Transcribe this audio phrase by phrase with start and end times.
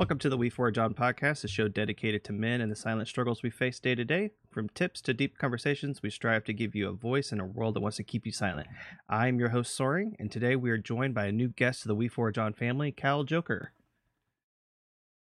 [0.00, 3.06] Welcome to the We Forge On podcast, a show dedicated to men and the silent
[3.06, 4.30] struggles we face day to day.
[4.50, 7.76] From tips to deep conversations, we strive to give you a voice in a world
[7.76, 8.66] that wants to keep you silent.
[9.10, 11.94] I'm your host, Soaring, and today we are joined by a new guest to the
[11.94, 13.66] We Forge On family, KhalJoker.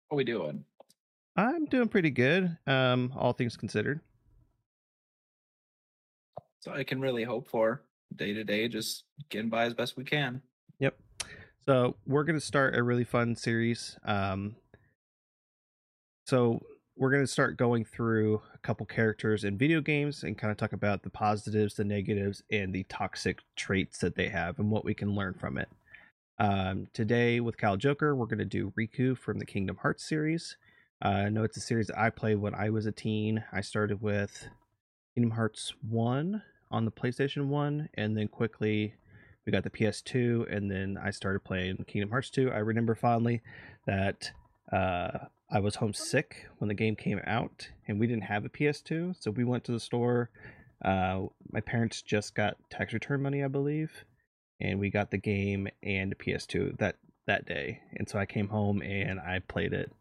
[0.07, 0.63] What are we doing?
[1.35, 3.99] I'm doing pretty good, um, all things considered.
[6.61, 7.83] So I can really hope for
[8.15, 10.41] day to day, just getting by as best we can.
[10.79, 10.97] Yep.
[11.65, 13.97] So we're going to start a really fun series.
[14.05, 14.55] Um,
[16.25, 16.61] so
[16.97, 20.57] we're going to start going through a couple characters in video games and kind of
[20.57, 24.85] talk about the positives, the negatives, and the toxic traits that they have and what
[24.85, 25.69] we can learn from it.
[26.37, 30.57] Um, today with KhalJoker, we're going to do Riku from the Kingdom Hearts series.
[31.03, 33.43] Uh, I know it's a series that I played when I was a teen.
[33.51, 34.47] I started with
[35.15, 38.93] Kingdom Hearts 1 on the PlayStation 1, and then quickly
[39.45, 42.51] we got the PS2, and then I started playing Kingdom Hearts 2.
[42.51, 43.41] I remember fondly
[43.87, 44.31] that
[44.71, 45.17] uh,
[45.51, 49.31] I was homesick when the game came out, and we didn't have a PS2, so
[49.31, 50.29] we went to the store.
[50.83, 54.05] Uh, my parents just got tax return money, I believe,
[54.61, 56.95] and we got the game and a PS2 that
[57.27, 57.81] that day.
[57.95, 59.91] And so I came home and I played it,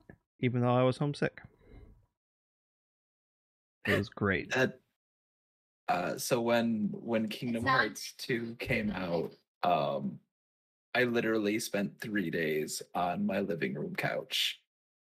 [0.40, 1.42] even though I was homesick.
[3.86, 4.54] It was great.
[4.54, 4.80] That
[5.88, 10.20] uh, so when when Kingdom Hearts 2 came out, um,
[10.94, 14.59] I literally spent three days on my living room couch.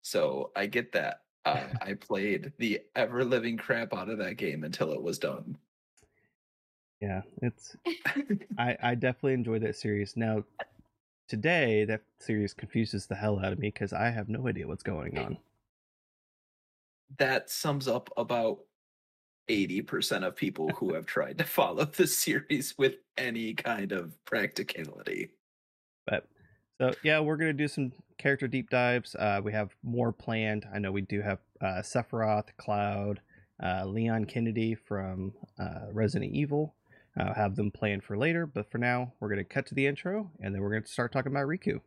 [0.04, 1.22] So I get that.
[1.44, 5.56] Uh, I played the ever living crap out of that game until it was done.
[7.00, 7.76] Yeah, it's
[8.58, 10.16] I I definitely enjoy that series.
[10.16, 10.44] Now
[11.28, 14.82] today that series confuses the hell out of me because I have no idea what's
[14.82, 15.38] going on.
[17.18, 18.60] That sums up about
[19.48, 25.30] 80% of people who have tried to follow the series with any kind of practicality.
[26.06, 26.26] But
[26.80, 29.14] so yeah, we're gonna do some character deep dives.
[29.14, 30.66] Uh, we have more planned.
[30.74, 33.20] I know we do have uh, Sephiroth, Cloud,
[33.62, 36.74] uh, Leon Kennedy from uh, Resident Evil.
[37.16, 40.30] I'll have them planned for later, but for now, we're gonna cut to the intro,
[40.40, 41.80] and then we're gonna start talking about Riku.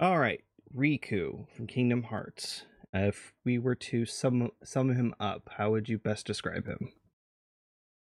[0.00, 0.44] All right,
[0.76, 2.64] Riku from Kingdom Hearts.
[2.92, 6.92] If we were to sum sum him up, how would you best describe him?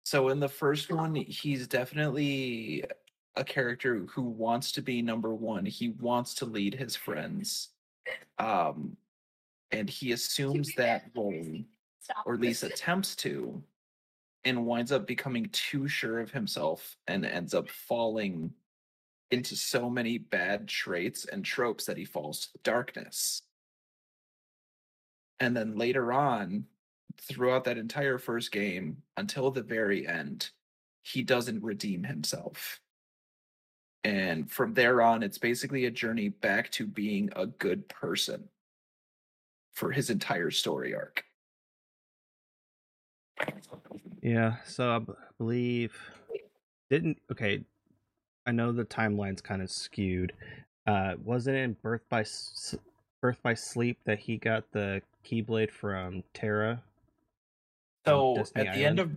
[0.06, 2.83] So in the first one, he's definitely
[3.35, 5.66] a character who wants to be number one.
[5.66, 7.69] He wants to lead his friends.
[8.38, 8.97] Um
[9.72, 11.66] and he assumes that role,
[12.25, 13.63] or at least attempts to,
[14.45, 18.53] and winds up becoming too sure of himself and ends up falling
[19.31, 23.44] into so many bad traits and tropes that he falls to the darkness.
[25.44, 26.64] And then later on,
[27.18, 30.52] throughout that entire first game until the very end,
[31.02, 32.80] he doesn't redeem himself.
[34.06, 38.48] And from there on, it's basically a journey back to being a good person
[39.74, 41.26] for his entire story arc.
[44.22, 45.94] Yeah, so I b- believe
[46.90, 47.66] didn't okay.
[48.46, 50.31] I know the timeline's kind of skewed.
[50.88, 52.78] Uh, wasn't it in Birth by S-
[53.23, 56.84] Birth by Sleep that he got the Keyblade from Terra?
[58.06, 59.11] So at the end of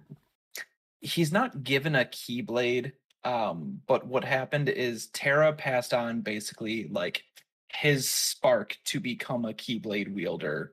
[1.00, 2.92] he's not given a keyblade
[3.24, 7.24] um but what happened is Terra passed on basically like
[7.68, 10.72] his spark to become a keyblade wielder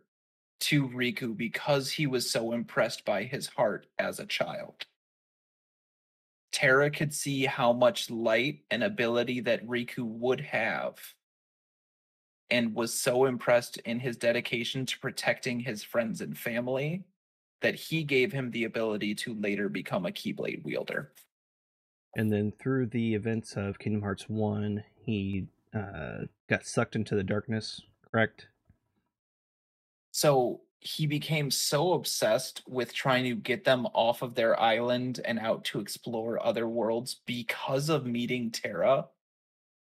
[0.59, 4.85] to Riku because he was so impressed by his heart as a child.
[6.51, 10.99] Terra could see how much light and ability that Riku would have
[12.49, 17.03] and was so impressed in his dedication to protecting his friends and family
[17.61, 21.11] that he gave him the ability to later become a Keyblade wielder.
[22.15, 27.23] And then through the events of Kingdom Hearts 1, he uh, got sucked into the
[27.23, 27.81] darkness,
[28.11, 28.47] correct?
[30.11, 35.39] So he became so obsessed with trying to get them off of their island and
[35.39, 39.07] out to explore other worlds because of meeting Terra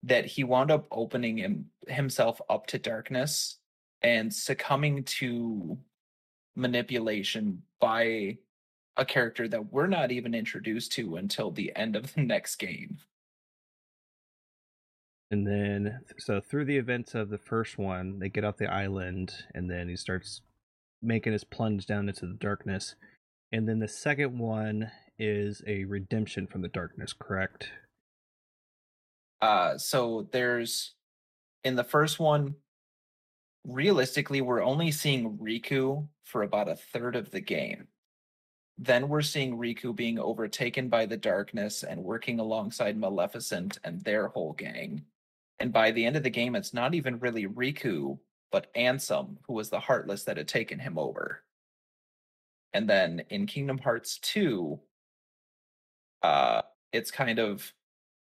[0.03, 3.59] that he wound up opening him, himself up to darkness
[4.03, 5.79] and succumbing to
[6.57, 8.39] manipulation by
[8.97, 12.99] a character that we're not even introduced to until the end of the next game.
[15.31, 19.33] And then, so through the events of the first one, they get off the island,
[19.55, 20.41] and then he starts
[21.01, 22.97] making his plunge down into the darkness.
[23.53, 27.71] And then the second one is a redemption from the darkness, correct?
[29.41, 30.95] Uh, so there's
[31.65, 32.55] in the first one,
[33.67, 37.87] realistically, we're only seeing Riku for about a third of the game.
[38.79, 44.29] Then we're seeing Riku being overtaken by the darkness and working alongside Maleficent and their
[44.29, 45.05] whole gang.
[45.59, 48.19] And by the end of the game, it's not even really Riku,
[48.51, 51.43] but Ansem, who was the Heartless that had taken him over.
[52.73, 54.81] And then in Kingdom Hearts 2,
[56.23, 57.71] uh, it's kind of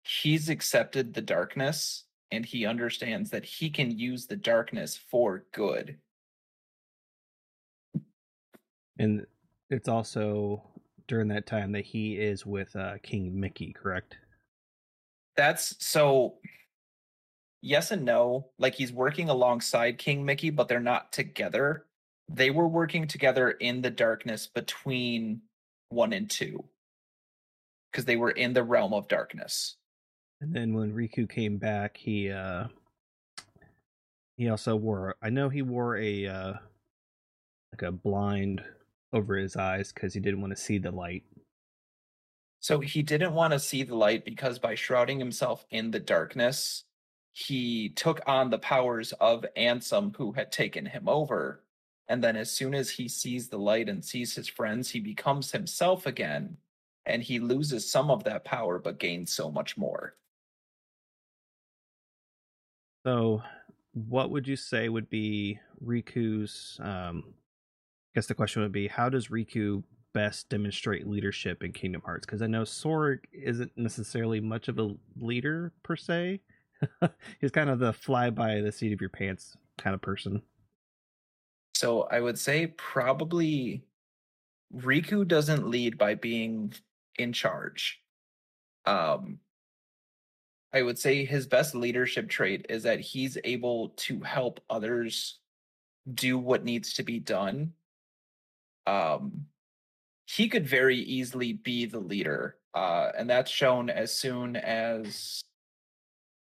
[0.04, 5.96] he's accepted the darkness and he understands that he can use the darkness for good.
[8.98, 9.26] And
[9.70, 10.62] it's also
[11.08, 14.16] during that time that he is with uh, King Mickey, correct?
[15.36, 16.34] That's so
[17.60, 18.50] yes and no.
[18.58, 21.86] Like he's working alongside King Mickey, but they're not together.
[22.28, 25.42] They were working together in the darkness between
[25.88, 26.64] one and two
[27.90, 29.76] because they were in the realm of darkness.
[30.40, 32.68] And then when Riku came back, he uh
[34.36, 36.54] he also wore I know he wore a uh
[37.72, 38.62] like a blind
[39.12, 41.24] over his eyes because he didn't want to see the light.
[42.60, 46.84] So he didn't want to see the light because by shrouding himself in the darkness,
[47.32, 51.64] he took on the powers of Ansem, who had taken him over.
[52.08, 55.50] And then, as soon as he sees the light and sees his friends, he becomes
[55.50, 56.56] himself again.
[57.06, 60.16] And he loses some of that power, but gains so much more.
[63.04, 63.42] So,
[63.92, 66.78] what would you say would be Riku's?
[66.82, 72.02] Um, I guess the question would be, how does Riku best demonstrate leadership in Kingdom
[72.04, 72.24] Hearts?
[72.24, 76.40] Because I know Sora isn't necessarily much of a leader per se.
[77.40, 80.42] He's kind of the fly by the seat of your pants kind of person.
[81.74, 83.84] So I would say probably
[84.74, 86.72] Riku doesn't lead by being
[87.18, 88.00] in charge.
[88.86, 89.40] Um,
[90.74, 95.38] I would say his best leadership trait is that he's able to help others
[96.12, 97.72] do what needs to be done.
[98.84, 99.46] Um,
[100.26, 105.44] he could very easily be the leader, uh, and that's shown as soon as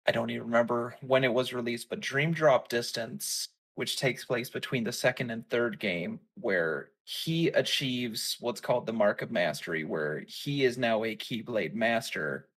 [0.07, 4.51] I don't even remember when it was released, but Dream Drop Distance, which takes place
[4.51, 9.83] between the second and third game, where he achieves what's called the Mark of Mastery,
[9.83, 12.49] where he is now a Keyblade Master,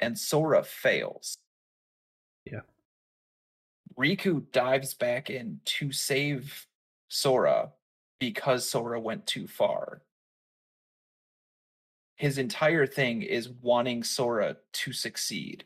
[0.00, 1.38] and Sora fails.
[2.44, 2.60] Yeah.
[3.98, 6.66] Riku dives back in to save
[7.08, 7.72] Sora
[8.18, 10.02] because Sora went too far.
[12.16, 15.64] His entire thing is wanting Sora to succeed.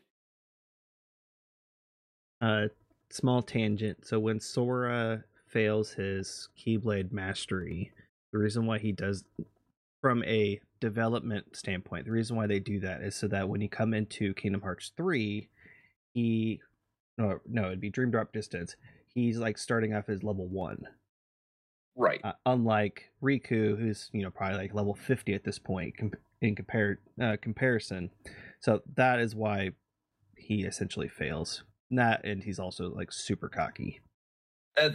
[2.41, 2.67] Uh,
[3.09, 4.05] small tangent.
[4.05, 7.91] So when Sora fails his Keyblade mastery,
[8.31, 9.23] the reason why he does,
[10.01, 13.69] from a development standpoint, the reason why they do that is so that when you
[13.69, 15.47] come into Kingdom Hearts 3,
[16.13, 16.59] he,
[17.17, 18.75] no, no, it'd be Dream Drop Distance.
[19.13, 20.83] He's like starting off as level one.
[21.95, 22.19] Right.
[22.23, 25.93] Uh, unlike Riku, who's, you know, probably like level 50 at this point
[26.41, 28.09] in compared uh, comparison.
[28.59, 29.71] So that is why
[30.35, 34.01] he essentially fails that and he's also like super cocky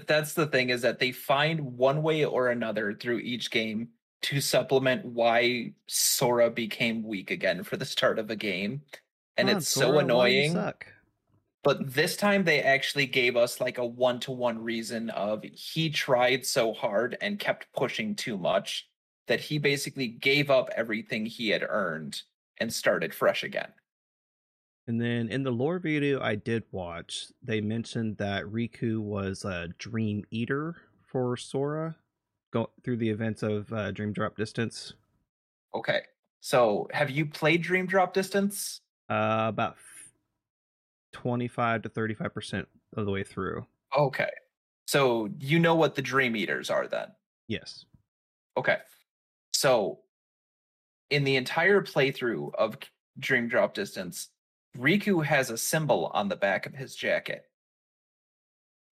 [0.07, 3.89] that's the thing is that they find one way or another through each game
[4.23, 8.81] to supplement why sora became weak again for the start of a game
[9.37, 10.55] and on, it's sora, so annoying
[11.67, 16.73] but this time they actually gave us like a one-to-one reason of he tried so
[16.73, 18.89] hard and kept pushing too much
[19.27, 22.23] that he basically gave up everything he had earned
[22.59, 23.73] and started fresh again.
[24.87, 29.67] And then in the lore video I did watch, they mentioned that Riku was a
[29.79, 31.97] dream eater for Sora
[32.57, 34.95] go through the events of uh, Dream Drop Distance.
[35.75, 36.01] Okay.
[36.41, 38.81] So have you played Dream Drop Distance?
[39.11, 39.77] Uh, about
[41.13, 43.67] 25 to 35% of the way through.
[43.97, 44.31] Okay.
[44.87, 47.09] So you know what the Dream Eaters are then?
[47.49, 47.85] Yes.
[48.57, 48.79] Okay.
[49.53, 50.01] So
[51.11, 52.77] in the entire playthrough of
[53.19, 54.29] Dream Drop Distance,
[54.77, 57.45] Riku has a symbol on the back of his jacket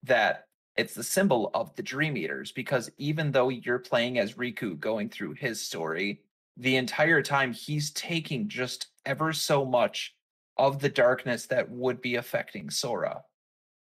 [0.02, 4.78] that it's the symbol of the Dream Eaters because even though you're playing as Riku
[4.78, 6.22] going through his story,
[6.56, 10.14] the entire time he's taking just ever so much
[10.56, 13.22] of the darkness that would be affecting Sora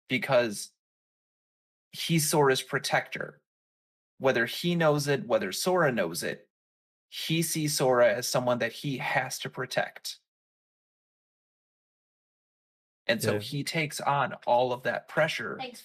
[0.08, 0.70] because
[1.92, 3.40] he's Sora's protector.
[4.18, 6.48] Whether he knows it, whether Sora knows it,
[7.08, 10.18] he sees Sora as someone that he has to protect.
[13.08, 13.38] And so yeah.
[13.40, 15.56] he takes on all of that pressure.
[15.60, 15.82] Thanks.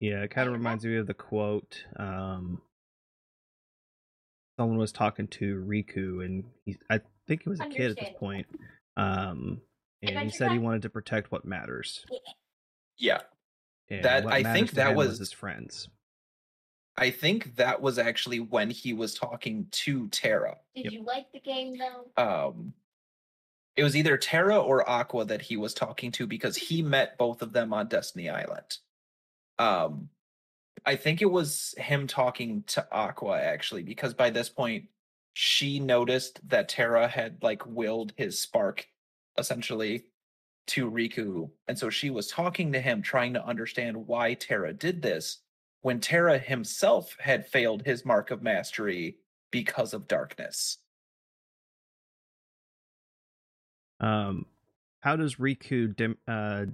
[0.00, 1.84] Yeah, it kind of reminds me of the quote.
[1.96, 2.60] Um,
[4.58, 8.10] someone was talking to Riku, and he, I think he was a kid at this
[8.18, 8.46] point.
[8.96, 9.60] Um,
[10.02, 12.04] and he said he wanted to protect what matters.
[12.96, 13.20] Yeah,
[13.90, 15.08] and that I think that was...
[15.08, 15.88] was his friends.
[16.96, 20.56] I think that was actually when he was talking to Terra.
[20.74, 20.92] Did Yep.
[20.92, 22.48] you like the game though?
[22.48, 22.74] Um,
[23.76, 27.40] it was either Terra or Aqua that he was talking to because he met both
[27.40, 28.78] of them on Destiny Island.
[29.58, 30.08] Um,
[30.86, 34.84] I think it was him talking to Aqua actually, because by this point
[35.34, 38.86] she noticed that Terra had like willed his spark
[39.38, 40.04] essentially
[40.68, 41.50] to Riku.
[41.66, 45.38] And so she was talking to him, trying to understand why Terra did this
[45.82, 49.18] when Terra himself had failed his mark of mastery
[49.50, 50.78] because of darkness.
[54.00, 54.46] Um,
[55.00, 56.66] how does Riku dim, uh,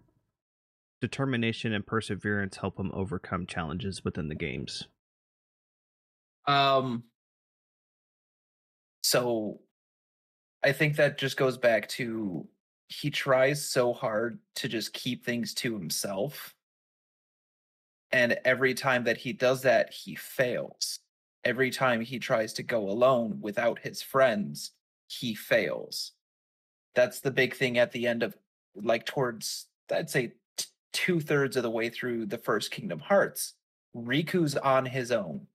[1.08, 4.88] determination and perseverance help him overcome challenges within the games?
[6.46, 7.04] Um
[9.02, 9.60] so
[10.62, 12.48] I think that just goes back to
[12.88, 16.54] he tries so hard to just keep things to himself.
[18.12, 21.00] And every time that he does that, he fails.
[21.44, 24.70] Every time he tries to go alone without his friends,
[25.08, 26.12] he fails.
[26.94, 28.36] That's the big thing at the end of,
[28.76, 30.34] like, towards, I'd say,
[30.94, 33.54] two thirds of the way through the first Kingdom Hearts.
[33.94, 35.46] Riku's on his own.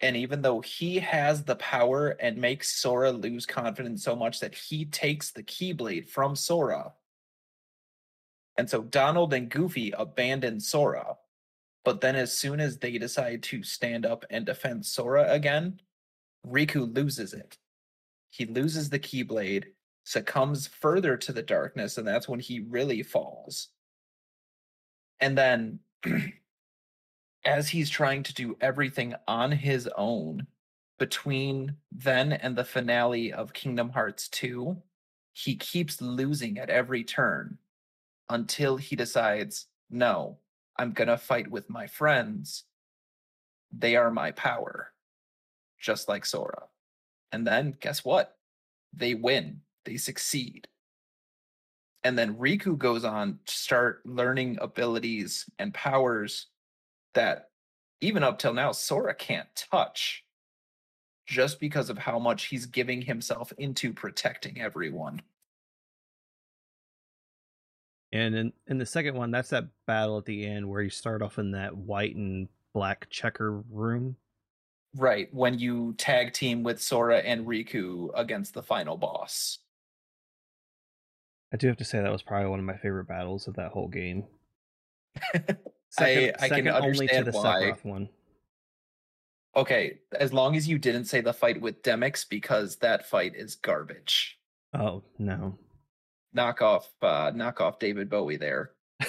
[0.00, 4.54] And even though he has the power and makes Sora lose confidence so much that
[4.54, 6.92] he takes the Keyblade from Sora.
[8.58, 11.16] And so Donald and Goofy abandon Sora.
[11.84, 15.80] But then, as soon as they decide to stand up and defend Sora again,
[16.46, 17.56] Riku loses it.
[18.30, 19.66] He loses the Keyblade,
[20.04, 23.68] succumbs further to the darkness, and that's when he really falls.
[25.20, 25.80] And then
[27.44, 30.46] as he's trying to do everything on his own
[30.98, 34.76] between then and the finale of Kingdom Hearts 2,
[35.32, 37.58] he keeps losing at every turn
[38.28, 40.38] until he decides, no,
[40.78, 42.64] I'm going to fight with my friends.
[43.70, 44.92] They are my power,
[45.78, 46.64] just like Sora.
[47.32, 48.36] And then guess what?
[48.92, 50.68] They win, they succeed.
[52.06, 56.46] And then Riku goes on to start learning abilities and powers
[57.14, 57.48] that
[58.00, 60.24] even up till now Sora can't touch
[61.26, 65.20] just because of how much he's giving himself into protecting everyone.
[68.12, 71.22] And in, in the second one, that's that battle at the end where you start
[71.22, 74.14] off in that white and black checker room.
[74.94, 79.58] Right, when you tag team with Sora and Riku against the final boss.
[81.52, 83.70] I do have to say that was probably one of my favorite battles of that
[83.72, 84.24] whole game.
[85.98, 87.62] I- I can second only to the why.
[87.62, 88.08] Sephiroth one.
[89.54, 93.54] Okay, as long as you didn't say the fight with Demyx because that fight is
[93.54, 94.38] garbage.
[94.74, 95.58] Oh no.
[96.34, 98.72] Knock off uh knock off David Bowie there.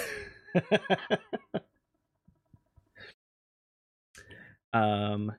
[4.72, 5.32] um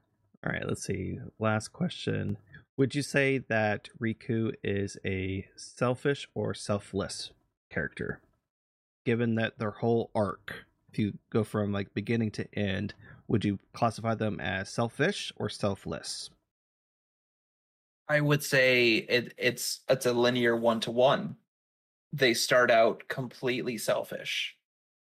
[0.46, 1.20] all right, let's see.
[1.40, 2.38] Last question.
[2.80, 7.32] Would you say that Riku is a selfish or selfless
[7.70, 8.22] character?
[9.06, 12.94] Given that their whole arc, if you go from like beginning to end,
[13.28, 16.30] would you classify them as selfish or selfless?
[18.08, 21.36] I would say it, it's it's a linear one to one.
[22.14, 24.56] They start out completely selfish.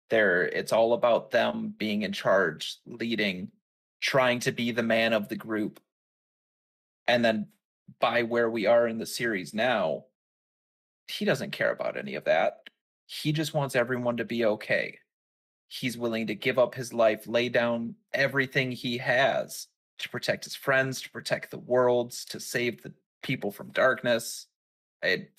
[0.08, 3.50] They're it's all about them being in charge, leading,
[4.00, 5.80] trying to be the man of the group.
[7.06, 7.48] And then
[8.00, 10.04] by where we are in the series now,
[11.08, 12.68] he doesn't care about any of that.
[13.06, 14.98] He just wants everyone to be okay.
[15.68, 19.66] He's willing to give up his life, lay down everything he has
[19.98, 22.92] to protect his friends, to protect the worlds, to save the
[23.22, 24.46] people from darkness.
[25.02, 25.30] It,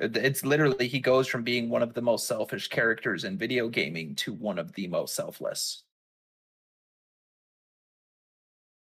[0.00, 4.14] it's literally he goes from being one of the most selfish characters in video gaming
[4.16, 5.82] to one of the most selfless.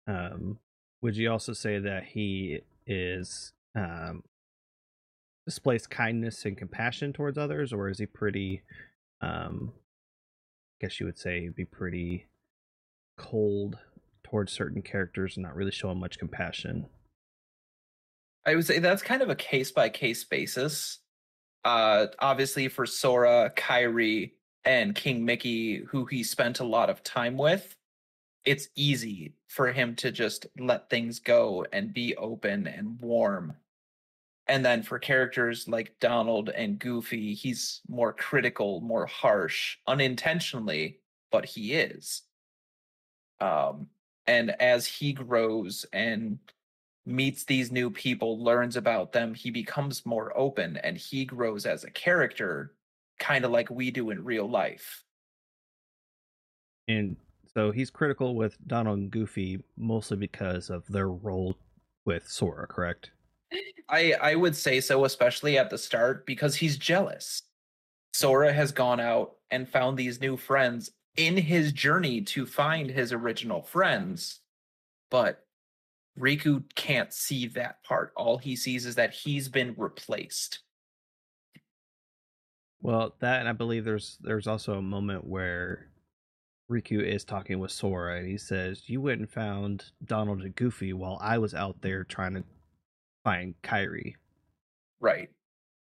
[0.06, 0.58] Um,
[1.02, 2.60] would you also say that he
[2.90, 4.22] is um,
[5.46, 8.62] displays kindness and compassion towards others, or is he pretty?
[9.22, 9.72] Um,
[10.80, 12.26] I guess you would say be pretty
[13.16, 13.78] cold
[14.24, 16.86] towards certain characters and not really showing much compassion.
[18.46, 20.98] I would say that's kind of a case by case basis.
[21.64, 24.32] Uh, obviously, for Sora, Kairi,
[24.64, 27.74] and King Mickey, who he spent a lot of time with,
[28.44, 33.54] it's easy for him to just let things go and be open and warm.
[34.46, 41.44] And then for characters like Donald and Goofy, he's more critical, more harsh, unintentionally, but
[41.44, 42.22] he is.
[43.40, 43.88] Um,
[44.26, 46.38] and as he grows and
[47.06, 51.84] meets these new people, learns about them, he becomes more open and he grows as
[51.84, 52.74] a character,
[53.18, 55.04] kind of like we do in real life.
[56.88, 57.16] And
[57.54, 61.56] So he's critical with Donald and Goofy mostly because of their role
[62.04, 63.10] with Sora, correct?
[63.88, 67.42] I I would say so, especially at the start, because he's jealous.
[68.12, 73.12] Sora has gone out and found these new friends in his journey to find his
[73.12, 74.40] original friends,
[75.10, 75.44] but
[76.18, 78.12] Riku can't see that part.
[78.16, 80.60] All he sees is that he's been replaced.
[82.80, 85.89] Well, that and I believe there's there's also a moment where
[86.70, 90.92] Riku is talking with Sora and he says, "You went and found Donald and Goofy
[90.92, 92.44] while I was out there trying to
[93.24, 94.14] find Kairi."
[95.00, 95.28] Right.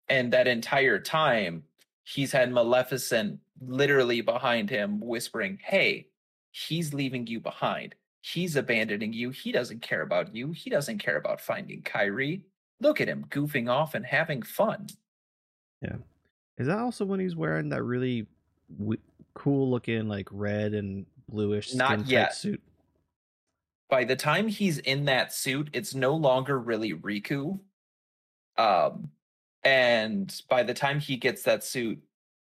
[0.09, 1.65] And that entire time,
[2.03, 6.11] he's had Maleficent literally behind him whispering, "Hey,
[6.51, 7.95] he's leaving you behind.
[8.21, 9.31] He's abandoning you.
[9.31, 10.53] He doesn't care about you.
[10.53, 12.43] He doesn't care about finding Kairi.
[12.81, 14.89] Look at him goofing off and having fun."
[15.81, 15.97] Yeah.
[16.59, 18.27] Is that also when he's wearing that really
[19.35, 22.35] cool looking like red and bluish Not yet.
[22.35, 22.63] suit?
[23.95, 27.61] by the time he's in that suit, it's no longer really Riku.
[28.57, 29.11] Um,
[29.63, 32.01] and by the time he gets that suit,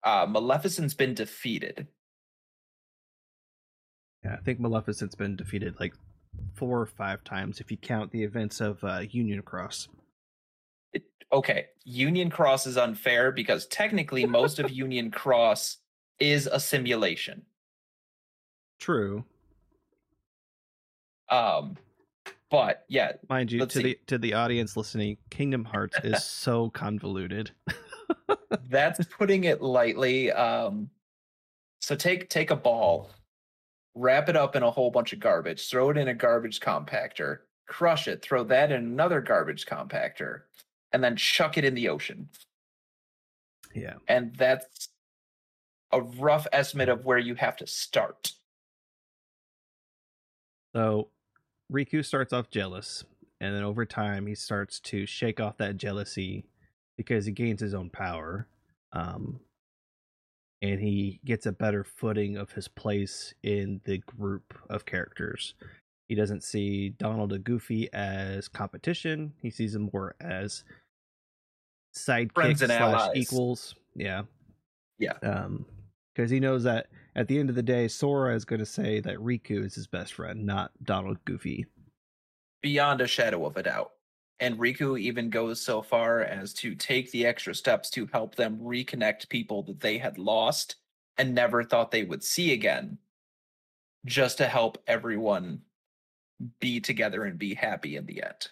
[0.04, 1.88] uh, Maleficent's been defeated.
[4.24, 5.94] Yeah, I think Maleficent's been defeated like
[6.56, 9.88] four or five times if you count the events of uh, Union Cross.
[10.94, 15.78] It, okay, Union Cross is unfair because technically most of Union Cross
[16.20, 17.44] is a simulation.
[18.80, 19.26] True,
[21.30, 21.76] Um,
[22.50, 23.84] but yeah, mind you, to see.
[23.84, 27.52] the to the audience listening, Kingdom Hearts is so convoluted.
[28.70, 30.32] that's putting it lightly.
[30.32, 30.90] Um,
[31.82, 33.10] so take take a ball,
[33.96, 37.40] wrap it up in a whole bunch of garbage, throw it in a garbage compactor,
[37.68, 40.42] crush it, throw that in another garbage compactor,
[40.94, 42.30] and then chuck it in the ocean.
[43.76, 44.90] yeah, And that's
[45.92, 48.32] a rough estimate of where you have to start.
[50.76, 51.10] so
[51.72, 53.04] Riku starts off jealous,
[53.42, 56.46] and then over time he starts to shake off that jealousy
[56.98, 58.48] because he gains his own power.
[58.94, 59.40] Um,
[60.62, 65.54] and he gets a better footing of his place in the group of characters.
[66.10, 69.32] He doesn't see Donald and Goofy as competition.
[69.42, 70.64] He sees them more as
[71.96, 73.12] sidekicks slash allies.
[73.16, 73.76] equals.
[73.96, 74.24] Yeah.
[74.98, 75.14] Yeah.
[75.24, 75.66] Um,
[76.20, 79.00] because he knows that at the end of the day, Sora is going to say
[79.00, 81.66] that Riku is his best friend, not Donald Goofy.
[82.62, 83.92] beyond a shadow of a doubt.
[84.42, 88.60] And Riku even goes so far as to take the extra steps to help them
[88.60, 90.76] reconnect people that they had lost
[91.18, 92.98] and never thought they would see again,
[94.06, 95.62] just to help everyone
[96.60, 98.50] be together and be happy in the end.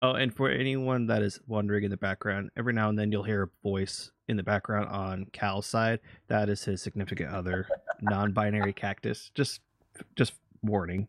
[0.00, 3.24] Oh, and for anyone that is wondering in the background, every now and then you'll
[3.24, 5.98] hear a voice in the background on Khal's side.
[6.28, 7.66] That is his significant other,
[8.00, 9.32] non-binary cactus.
[9.34, 9.60] Just,
[10.14, 11.08] just warning.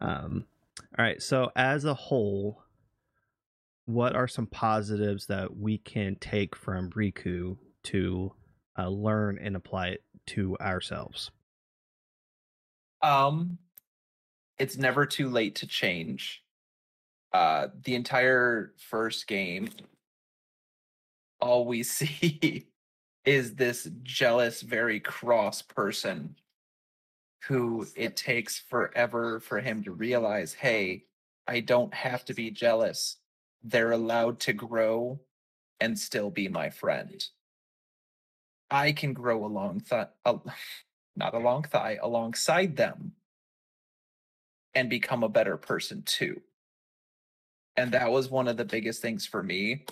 [0.00, 0.44] Um,
[0.98, 1.22] all right.
[1.22, 2.62] So as a whole,
[3.86, 8.32] what are some positives that we can take from Riku to
[8.78, 11.30] uh, learn and apply it to ourselves?
[13.02, 13.58] Um,
[14.58, 16.39] it's never too late to change.
[17.32, 19.68] Uh, the entire first game,
[21.40, 22.66] all we see
[23.24, 26.36] is this jealous, very cross person
[27.44, 31.04] who it takes forever for him to realize, hey,
[31.46, 33.16] I don't have to be jealous.
[33.62, 35.20] They're allowed to grow
[35.80, 37.24] and still be my friend.
[38.70, 40.08] I can grow along th-
[41.16, 43.12] not along thigh, alongside them
[44.74, 46.40] and become a better person too.
[47.80, 49.86] And that was one of the biggest things for me.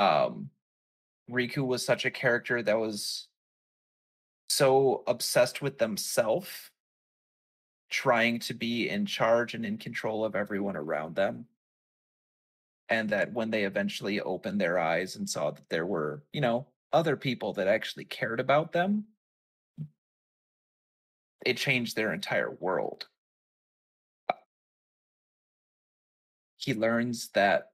[0.00, 0.50] Um,
[1.30, 3.28] Riku was such a character that was
[4.48, 6.48] so obsessed with themselves,
[7.88, 11.46] trying to be in charge and in control of everyone around them.
[12.88, 16.66] And that when they eventually opened their eyes and saw that there were, you know,
[16.92, 19.04] other people that actually cared about them,
[21.46, 23.06] it changed their entire world.
[26.64, 27.72] He learns that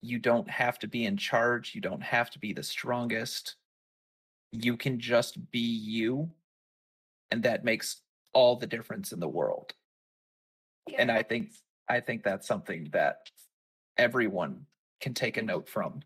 [0.00, 3.56] you don't have to be in charge, you don't have to be the strongest.
[4.52, 6.30] You can just be you,
[7.30, 9.74] and that makes all the difference in the world.
[10.96, 11.50] And I think
[11.88, 13.18] I think that's something that
[13.96, 14.66] everyone
[15.00, 16.00] can take a note from.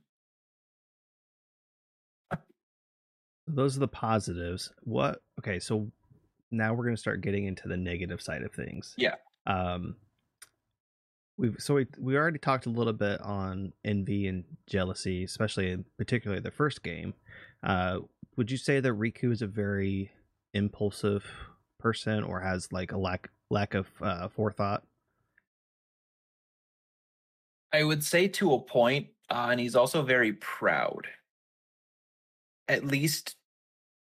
[3.46, 5.86] those are the positives what okay so
[6.50, 9.16] now we're going to start getting into the negative side of things Yeah.
[9.46, 9.96] um
[11.36, 15.84] we've so we, we already talked a little bit on envy and jealousy especially in
[15.98, 17.12] particularly the first game
[17.64, 17.98] uh
[18.36, 20.10] would you say that riku is a very
[20.54, 21.24] impulsive
[21.78, 24.82] person or has like a lack lack of uh, forethought?
[27.72, 31.06] I would say to a point, uh, and he's also very proud.
[32.68, 33.36] At least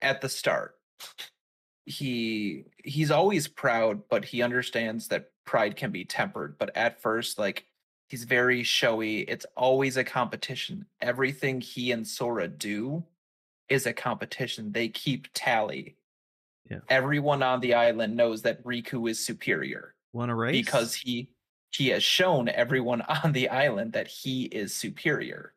[0.01, 0.77] at the start.
[1.89, 6.59] He he's always proud, but he understands that pride can be tempered.
[6.59, 7.65] But at first, like
[8.09, 9.21] he's very showy.
[9.21, 10.85] It's always a competition.
[11.01, 13.05] Everything he and Sora do
[13.71, 14.73] is a competition.
[14.73, 15.97] They keep tally.
[16.71, 16.81] Yeah.
[16.91, 20.53] Everyone on the island knows that Riku is superior Want to race?
[20.53, 21.31] because he
[21.71, 25.55] he has shown everyone on the island that he is superior.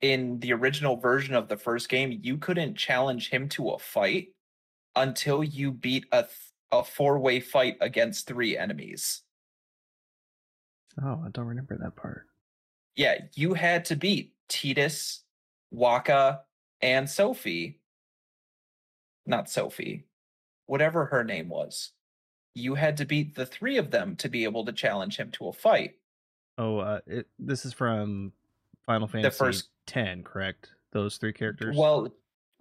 [0.00, 4.28] In the original version of the first game, you couldn't challenge him to a fight
[4.98, 6.32] until you beat a th-
[6.70, 9.22] a four-way fight against three enemies.
[11.02, 12.26] oh, I don't remember that part.
[12.94, 15.20] Yeah, you had to beat Tidus,
[15.72, 16.40] Wakka,
[16.82, 17.80] and Sophie.
[19.24, 20.06] Not Sophie.
[20.66, 21.92] Whatever her name was.
[22.54, 25.48] You had to beat the three of them to be able to challenge him to
[25.48, 25.94] a fight.
[26.58, 28.32] Oh, uh, it, this is from
[28.84, 30.70] Final Fantasy the first- ten, correct?
[30.92, 31.76] Those three characters.
[31.76, 32.12] Well,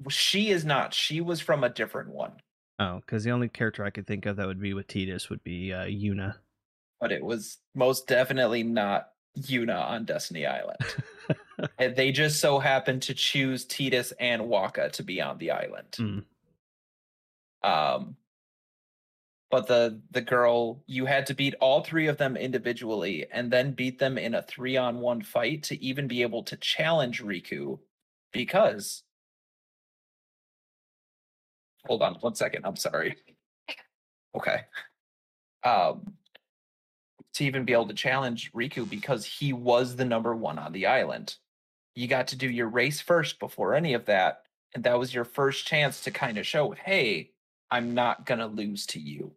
[0.09, 0.93] she is not.
[0.93, 2.33] She was from a different one,
[2.79, 5.43] oh, because the only character I could think of that would be with Tidus would
[5.43, 6.35] be uh, Yuna.
[6.99, 10.79] but it was most definitely not Yuna on Destiny Island.
[11.79, 15.91] And they just so happened to choose Tidus and Wakka to be on the island.
[15.97, 16.23] Mm.
[17.63, 18.15] Um,
[19.49, 23.71] but the the girl, you had to beat all three of them individually, and then
[23.71, 27.79] beat them in a three on one fight to even be able to challenge Riku,
[28.31, 29.03] because.
[31.85, 32.65] Hold on one second.
[32.65, 33.15] I'm sorry.
[34.35, 34.61] Okay.
[35.63, 36.13] Um,
[37.33, 40.87] to even be able to challenge Riku because he was the number one on the
[40.87, 41.35] island.
[41.95, 44.43] You got to do your race first before any of that.
[44.73, 47.31] And that was your first chance to kind of show, hey,
[47.71, 49.33] I'm not going to lose to you.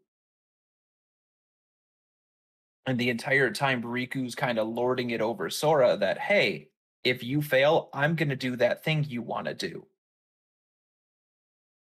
[2.87, 6.69] And the entire time, Riku's kind of lording it over Sora that, hey,
[7.05, 9.87] if you fail, I'm going to do that thing you want to do.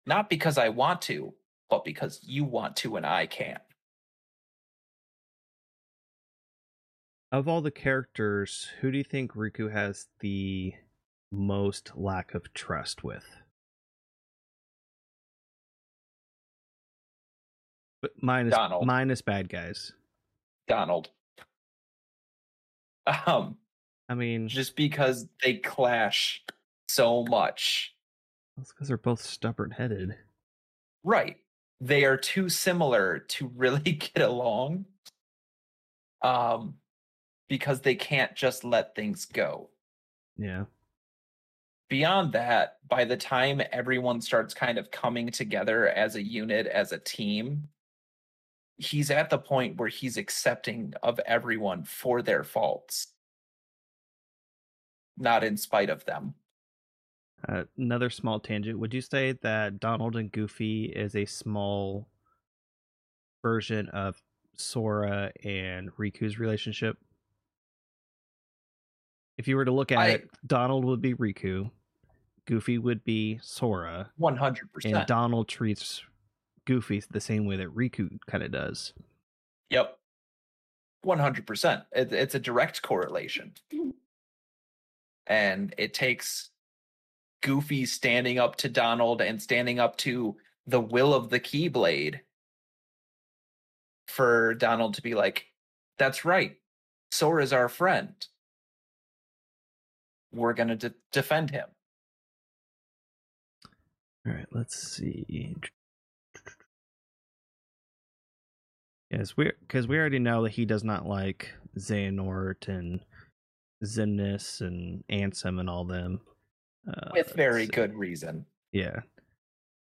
[0.06, 1.34] Not because I want to,
[1.70, 3.58] but because you want to and I can.
[7.32, 10.74] Of all the characters, who do you think Riku has the
[11.32, 13.24] most lack of trust with?
[18.02, 18.86] But minus Donald.
[18.86, 19.92] minus bad guys.
[20.68, 21.10] Donald.
[23.26, 23.58] Um,
[24.08, 26.42] I mean, just because they clash
[26.88, 27.94] so much.
[28.56, 30.16] That's because they're both stubborn headed.
[31.02, 31.36] Right.
[31.80, 34.86] They are too similar to really get along.
[36.22, 36.74] Um,
[37.48, 39.68] because they can't just let things go.
[40.36, 40.64] Yeah.
[41.88, 46.92] Beyond that, by the time everyone starts kind of coming together as a unit, as
[46.92, 47.68] a team,
[48.78, 53.08] he's at the point where he's accepting of everyone for their faults,
[55.18, 56.34] not in spite of them.
[57.48, 58.78] Uh, another small tangent.
[58.78, 62.08] Would you say that Donald and Goofy is a small
[63.42, 64.20] version of
[64.56, 66.96] Sora and Riku's relationship?
[69.36, 71.70] If you were to look at I- it, Donald would be Riku,
[72.46, 74.58] Goofy would be Sora, 100%.
[74.84, 76.02] and Donald treats
[76.66, 78.94] Goofy the same way that Riku kind of does.
[79.70, 79.98] Yep.
[81.04, 81.84] 100%.
[81.92, 83.52] It, it's a direct correlation.
[85.26, 86.50] And it takes
[87.44, 90.34] Goofy standing up to Donald and standing up to
[90.66, 92.20] the will of the Keyblade
[94.08, 95.44] for Donald to be like,
[95.98, 96.56] that's right.
[97.12, 98.14] Sora's our friend.
[100.32, 101.66] We're going to de- defend him.
[104.26, 105.54] All right, let's see.
[109.10, 113.00] Yes, we because we already know that he does not like Xehanort and
[113.84, 116.20] Xemnas and Ansem and all them.
[116.86, 118.44] Uh, With very good reason.
[118.72, 119.00] Yeah,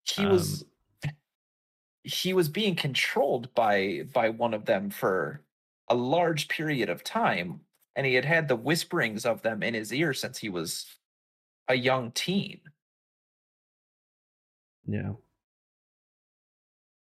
[0.04, 0.64] he was
[2.02, 5.40] he was being controlled by by one of them for
[5.88, 7.60] a large period of time
[7.96, 10.86] and he had had the whisperings of them in his ear since he was
[11.68, 12.60] a young teen
[14.86, 15.12] yeah.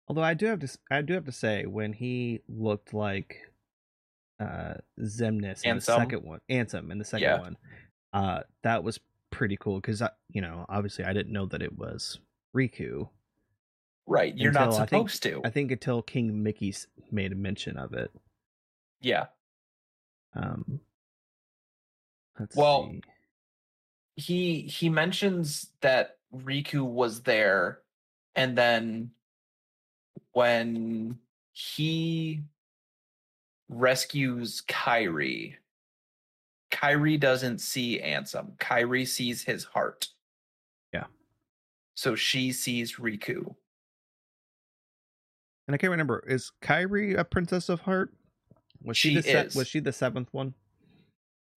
[0.09, 3.37] Although I do have to, I do have to say, when he looked like
[4.39, 7.41] uh Xemnas in the second one, Ansem in the second Yeah.
[7.41, 7.57] one,
[8.13, 8.99] uh, that was
[9.31, 12.19] pretty cool because you know, obviously, I didn't know that it was
[12.55, 13.09] Riku.
[14.07, 17.33] right you're not Until I think- supposed to I think until King Mickey s- made
[17.33, 18.11] a mention of it.
[19.01, 19.27] yeah
[20.35, 20.81] Um,
[22.55, 23.03] Well, see.
[24.17, 27.81] he he mentions that riku was there
[28.37, 29.11] and then
[30.33, 31.19] when
[31.53, 32.41] he
[33.69, 35.57] rescues Kairi,
[36.81, 38.57] Kairi doesn't see Ansem.
[38.59, 40.09] Kairi sees his heart.
[40.93, 41.05] Yeah.
[41.95, 43.55] So she sees Riku.
[45.69, 48.13] And I can't remember is Kairi a princess of heart?
[48.83, 49.55] Was she, She the se- is.
[49.55, 50.55] was she the seventh one?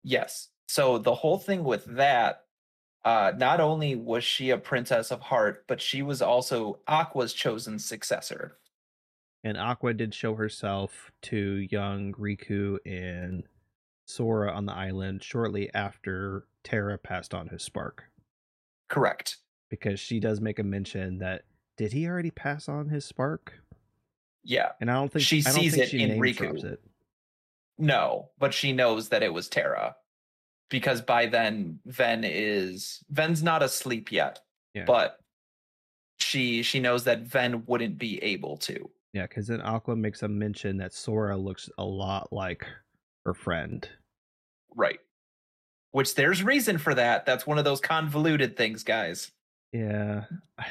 [0.02, 0.48] Yes.
[0.68, 2.44] So the whole thing with that,
[3.04, 7.78] uh, not only was she a princess of heart, but she was also Aqua's chosen
[7.78, 8.56] successor.
[9.44, 11.37] And Aqua did show herself to
[11.70, 13.44] young Riku and
[14.04, 18.04] Sora on the island shortly after Terra passed on his spark.
[18.88, 19.38] Correct.
[19.70, 21.42] Because she does make a mention that
[21.76, 23.54] did he already pass on his spark?
[24.44, 24.70] Yeah.
[24.80, 26.62] And I don't think She I don't sees think it she in Riku.
[26.64, 26.82] it.
[27.78, 29.96] No, but she knows that it was Terra.
[30.68, 34.40] Because by then Ven is Ven's not asleep yet.
[34.74, 34.84] Yeah.
[34.84, 35.18] But
[36.18, 38.90] she she knows that Ven wouldn't be able to.
[39.12, 42.66] Yeah, because then Aqua makes a mention that Sora looks a lot like
[43.24, 43.88] her friend.
[44.74, 44.98] Right.
[45.92, 47.26] Which there's reason for that.
[47.26, 49.30] That's one of those convoluted things, guys.
[49.72, 50.24] Yeah.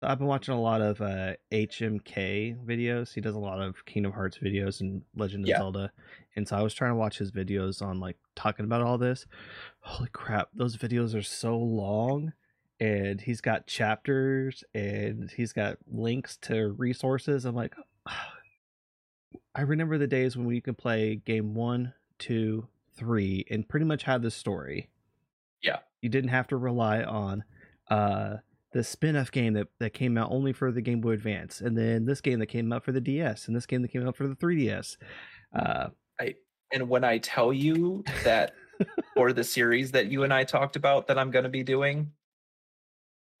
[0.00, 3.12] I've been watching a lot of uh, HMK videos.
[3.12, 5.58] He does a lot of Kingdom Hearts videos and Legend of Yeah.
[5.58, 5.90] Zelda.
[6.36, 9.26] And so I was trying to watch his videos on like talking about all this.
[9.80, 12.32] Holy crap, those videos are so long.
[12.78, 17.44] And he's got chapters and he's got links to resources.
[17.44, 17.74] I'm like,
[19.58, 24.04] I remember the days when we could play game one, two, three, and pretty much
[24.04, 24.88] have the story.
[25.62, 25.78] Yeah.
[26.00, 27.42] You didn't have to rely on
[27.90, 28.36] uh
[28.72, 32.04] the spin-off game that, that came out only for the Game Boy Advance, and then
[32.04, 34.28] this game that came out for the DS, and this game that came out for
[34.28, 34.96] the 3DS.
[35.58, 35.88] Uh,
[36.70, 38.52] And when I tell you that
[39.14, 42.12] for the series that you and I talked about that I'm going to be doing,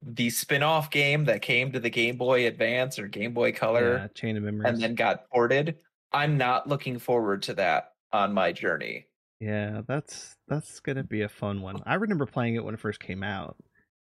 [0.02, 4.06] the spin-off game that came to the Game Boy Advance or Game Boy Color yeah,
[4.14, 4.72] Chain of Memories.
[4.72, 5.76] and then got ported,
[6.12, 9.06] I'm not looking forward to that on my journey.
[9.40, 11.76] yeah, that's that's gonna be a fun one.
[11.86, 13.56] I remember playing it when it first came out,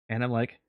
[0.09, 0.59] and I'm like,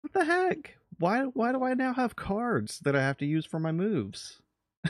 [0.00, 0.76] what the heck?
[0.98, 4.40] Why why do I now have cards that I have to use for my moves?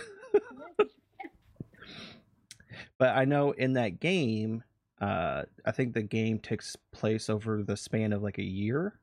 [2.98, 4.64] but I know in that game,
[5.00, 8.98] uh, I think the game takes place over the span of like a year,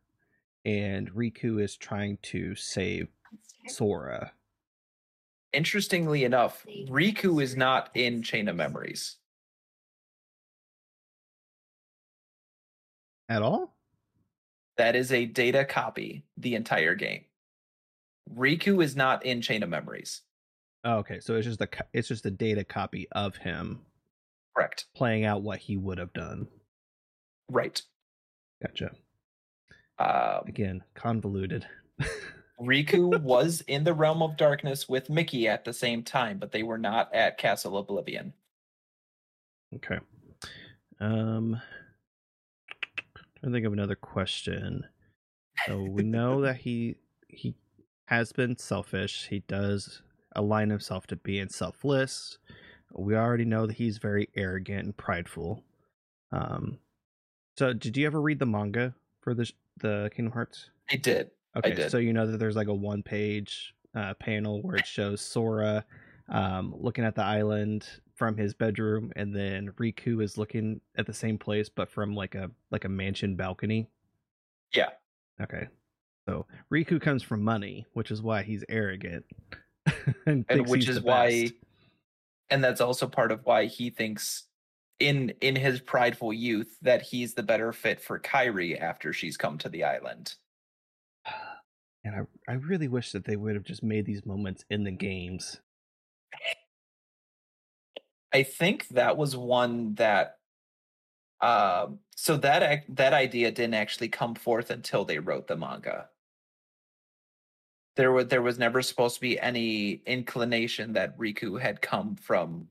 [0.65, 3.07] and Riku is trying to save
[3.67, 4.31] Sora.
[5.53, 9.17] Interestingly enough, Riku is not in Chain of Memories.
[13.27, 13.75] At all?
[14.77, 17.25] That is a data copy the entire game.
[18.33, 20.21] Riku is not in Chain of Memories.
[20.83, 23.81] Oh, okay, so it's just a it's just a data copy of him
[24.55, 24.85] Correct.
[24.95, 26.47] playing out what he would have done.
[27.49, 27.81] Right.
[28.63, 28.91] Gotcha.
[29.99, 31.67] Um, Again, convoluted.
[32.61, 36.63] Riku was in the realm of darkness with Mickey at the same time, but they
[36.63, 38.33] were not at Castle Oblivion.
[39.75, 39.99] okay.
[40.99, 41.59] Um,
[43.15, 44.85] trying to think of another question.
[45.65, 46.95] So we know that he
[47.27, 47.55] he
[48.05, 49.27] has been selfish.
[49.29, 50.01] He does
[50.35, 52.37] align himself to being selfless.
[52.93, 55.63] We already know that he's very arrogant and prideful.
[56.31, 56.79] Um,
[57.57, 60.69] so did you ever read the manga for the the Kingdom Hearts?
[60.91, 61.31] I did.
[61.57, 65.19] Okay, so you know that there's like a one page uh, panel where it shows
[65.21, 65.85] Sora
[66.29, 71.13] um, looking at the island from his bedroom, and then Riku is looking at the
[71.13, 73.87] same place but from like a like a mansion balcony.
[74.73, 74.89] Yeah.
[75.41, 75.67] Okay.
[76.27, 79.25] So Riku comes from money, which is why he's arrogant,
[80.25, 81.53] and, And which is why best.
[82.49, 84.43] and that's also part of why he thinks
[84.99, 89.57] in in his prideful youth that he's the better fit for Kairi after she's come
[89.57, 90.35] to the island.
[92.03, 94.91] And I I really wish that they would have just made these moments in the
[94.91, 95.59] games.
[98.33, 100.37] I think that was one that
[101.41, 106.09] um so that that idea didn't actually come forth until they wrote the manga.
[107.95, 112.67] There was there was never supposed to be any inclination that Riku had come from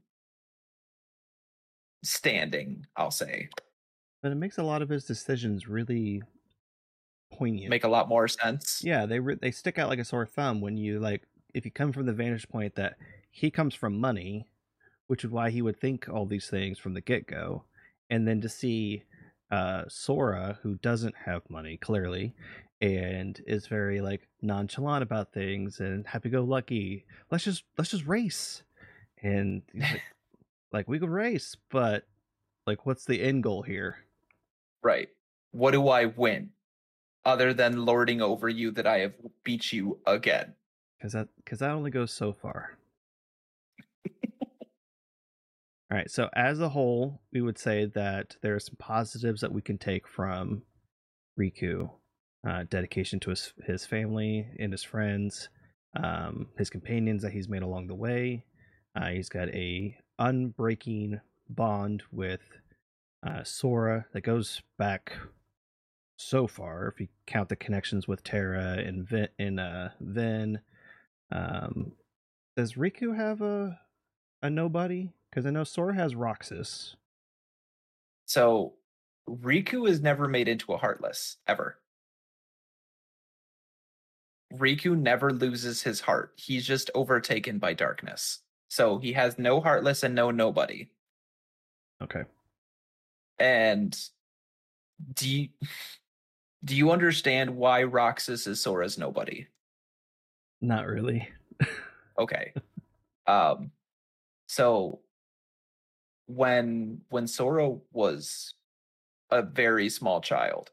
[2.03, 3.49] standing, I'll say.
[4.23, 6.23] But it makes a lot of his decisions really
[7.33, 7.69] poignant.
[7.71, 8.83] Make a lot more sense.
[8.85, 11.23] yeah they re- they stick out like a sore thumb when you like
[11.55, 12.97] if you come from the vantage point that
[13.31, 14.47] he comes from money
[15.07, 17.65] which is why he would think all these things from the get-go
[18.09, 19.03] and then to see
[19.51, 22.35] uh sora who doesn't have money clearly
[22.81, 28.63] and is very like nonchalant about things and happy-go-lucky let's just let's just race
[29.23, 30.03] and like,
[30.73, 32.05] like we could race but
[32.67, 33.97] like what's the end goal here
[34.83, 35.09] Right.
[35.51, 36.51] What do I win?
[37.25, 40.55] Other than lording over you that I have beat you again.
[40.99, 42.79] Because that because that only goes so far.
[45.91, 46.11] All right.
[46.11, 49.79] So as a whole, we would say that there are some positives that we can
[49.79, 50.63] take from
[51.39, 51.91] Riku.
[52.49, 55.51] Uh, dedication to his his family and his friends,
[56.03, 58.45] um, his companions that he's made along the way.
[58.97, 62.41] Uh, he's got a unbreaking bond with
[63.27, 65.13] uh, Sora that goes back
[66.21, 66.89] so far.
[66.89, 70.61] If you count the connections with Terra and Vin, and uh, Ven,
[71.33, 71.93] um,
[72.57, 73.79] does Riku have a
[74.43, 75.11] a nobody?
[75.31, 76.97] Because I know Sora has Roxas.
[78.27, 78.75] So
[79.29, 81.79] Riku is never made into a heartless ever.
[84.55, 86.33] Riku never loses his heart.
[86.37, 88.41] He's just overtaken by darkness.
[88.69, 90.91] So he has no heartless and no nobody.
[92.03, 92.25] Okay.
[93.39, 93.97] And
[95.15, 95.49] do you,
[96.65, 99.47] do you understand why Roxas is Sora's nobody?
[100.61, 101.29] Not really.
[102.19, 102.53] Okay.
[103.27, 103.71] um
[104.47, 105.01] so
[106.27, 108.55] when when Sora was
[109.31, 110.71] a very small child.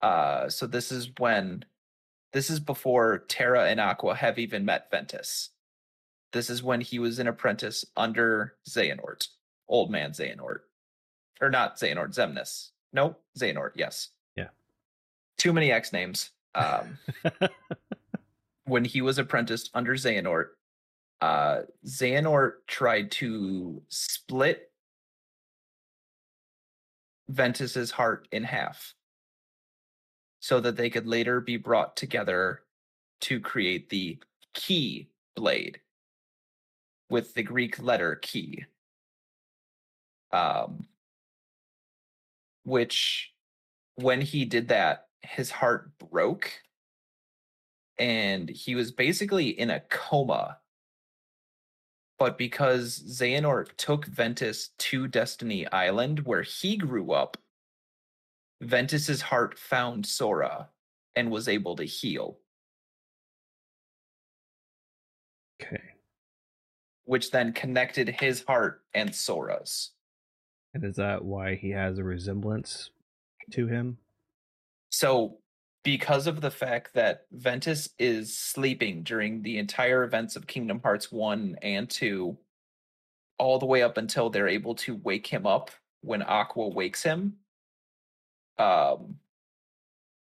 [0.00, 1.64] Uh so this is when
[2.32, 5.50] this is before Terra and Aqua have even met Ventus.
[6.32, 9.26] This is when he was an apprentice under Xehanort,
[9.68, 10.60] old man Xehanort.
[11.40, 12.70] Or not Xehanort, Xemnas.
[12.92, 14.10] No, Xehanort, yes.
[15.40, 16.32] Too many X names.
[16.54, 16.98] Um,
[18.66, 20.48] when he was apprenticed under Xehanort,
[21.22, 24.70] uh, Xehanort tried to split
[27.30, 28.94] Ventus's heart in half
[30.40, 32.60] so that they could later be brought together
[33.22, 34.18] to create the
[34.52, 35.80] key blade
[37.08, 38.66] with the Greek letter key.
[40.32, 40.86] Um,
[42.64, 43.32] which,
[43.94, 46.52] when he did that, his heart broke
[47.98, 50.58] and he was basically in a coma.
[52.18, 57.36] But because Xehanort took Ventus to Destiny Island, where he grew up,
[58.60, 60.68] Ventus's heart found Sora
[61.16, 62.38] and was able to heal,
[65.62, 65.80] okay.
[67.04, 69.92] which then connected his heart and Sora's.
[70.74, 72.90] And is that why he has a resemblance
[73.52, 73.98] to him?
[74.90, 75.38] So,
[75.82, 81.10] because of the fact that Ventus is sleeping during the entire events of Kingdom Hearts
[81.10, 82.36] 1 and 2,
[83.38, 85.70] all the way up until they're able to wake him up
[86.02, 87.36] when Aqua wakes him,
[88.58, 89.16] um,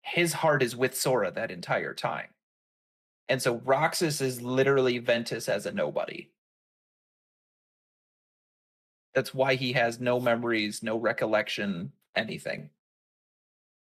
[0.03, 2.29] his heart is with Sora that entire time.
[3.29, 6.31] And so Roxas is literally Ventus as a nobody.
[9.15, 12.71] That's why he has no memories, no recollection, anything.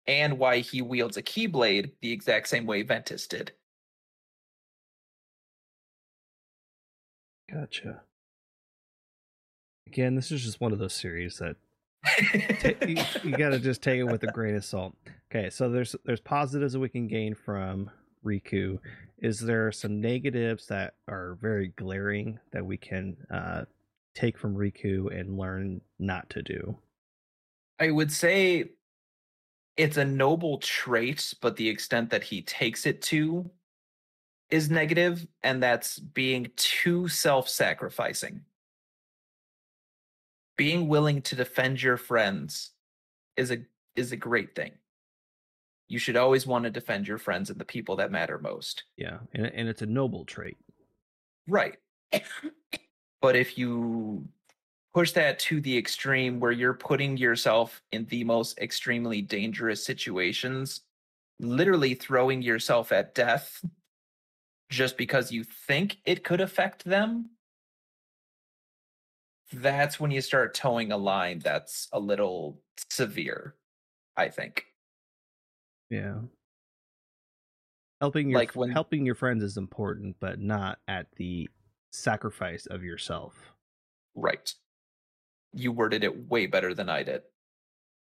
[0.07, 3.51] And why he wields a keyblade the exact same way Ventus did.
[7.51, 8.01] Gotcha.
[9.87, 11.55] Again, this is just one of those series that
[12.59, 14.95] ta- you, you got to just take it with a grain of salt.
[15.31, 17.89] Okay, so there's there's positives that we can gain from
[18.23, 18.79] Riku.
[19.19, 23.65] Is there some negatives that are very glaring that we can uh,
[24.13, 26.77] take from Riku and learn not to do?
[27.79, 28.71] I would say
[29.77, 33.49] it's a noble trait, but the extent that he takes it to
[34.49, 38.41] is negative, and that's being too self sacrificing.
[40.57, 42.71] Being willing to defend your friends
[43.35, 43.57] is a
[43.95, 44.71] is a great thing.
[45.87, 48.83] You should always want to defend your friends and the people that matter most.
[48.95, 50.57] Yeah, and and it's a noble trait.
[51.47, 51.75] Right.
[53.21, 54.27] but if you
[54.95, 60.83] push that to the extreme where you're putting yourself in the most extremely dangerous situations,
[61.41, 63.61] literally throwing yourself at death
[64.69, 67.29] just because you think it could affect them,
[69.51, 73.55] that's when you start towing a line that's a little severe,
[74.15, 74.65] I think.
[75.89, 76.21] Yeah.
[77.99, 81.49] Helping your Like when- helping your friends is important, but not at the
[81.91, 83.51] sacrifice of yourself.
[84.15, 84.53] Right.
[85.55, 87.21] You worded it way better than I did.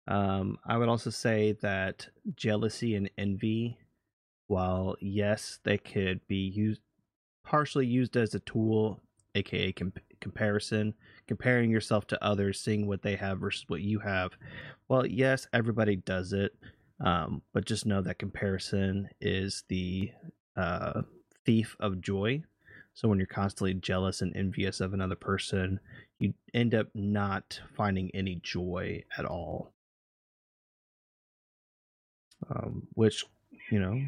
[0.08, 3.78] Um, I would also say that jealousy and envy,
[4.48, 6.82] while yes, they could be used
[7.44, 9.00] partially used as a tool,
[9.36, 10.94] aka comp- comparison,
[11.28, 14.32] comparing yourself to others, seeing what they have versus what you have.
[14.88, 16.54] Well, yes, everybody does it,
[17.04, 20.12] um, but just know that comparison is the
[20.56, 21.02] uh,
[21.46, 22.44] thief of joy.
[22.94, 25.80] So when you're constantly jealous and envious of another person,
[26.22, 29.74] you end up not finding any joy at all.
[32.50, 33.24] um, which
[33.70, 34.02] you know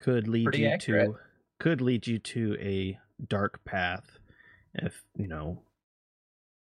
[0.00, 1.06] could lead Pretty you accurate.
[1.12, 1.18] to
[1.58, 2.98] could lead you to a
[3.28, 4.18] dark path
[4.74, 5.62] if you know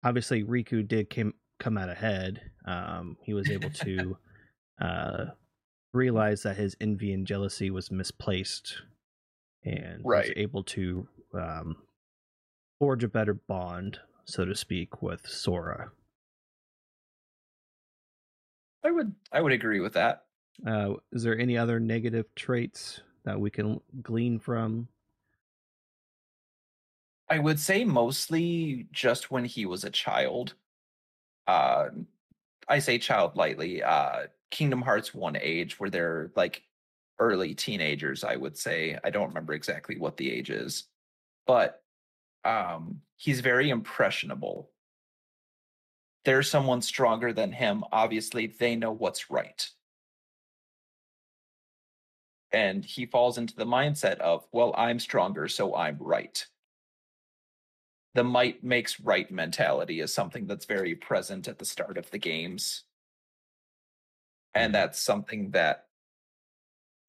[0.05, 4.16] obviously riku did came come out ahead um he was able to
[4.80, 5.26] uh
[5.93, 8.82] realize that his envy and jealousy was misplaced
[9.64, 11.76] and was able to um
[12.78, 15.91] forge a better bond so to speak with sora
[18.85, 20.24] I would I would agree with that.
[20.66, 24.89] uh is there any other negative traits that we can glean from
[27.29, 30.55] I would say mostly just when he was a child.
[31.47, 31.89] Uh,
[32.68, 33.83] I say child lightly.
[33.83, 36.62] Uh, Kingdom Hearts one age where they're like
[37.18, 38.22] early teenagers.
[38.22, 40.85] I would say I don't remember exactly what the age is,
[41.47, 41.83] but
[42.47, 44.70] um, he's very impressionable.
[46.24, 47.84] There's someone stronger than him.
[47.92, 49.68] Obviously, they know what's right.
[52.53, 56.44] And he falls into the mindset of, well, I'm stronger, so I'm right
[58.16, 62.18] the might makes right mentality is something that's very present at the start of the
[62.18, 62.84] games.
[64.55, 65.84] And that's something that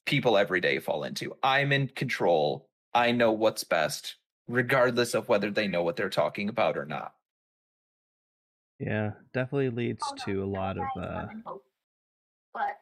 [0.04, 1.34] people every day fall into.
[1.42, 2.68] I'm in control.
[2.92, 4.16] I know what's best,
[4.48, 7.14] regardless of whether they know what they're talking about or not.
[8.80, 11.64] yeah definitely leads Oh, no, to a lot of that's uh Hope.
[12.54, 12.74] But I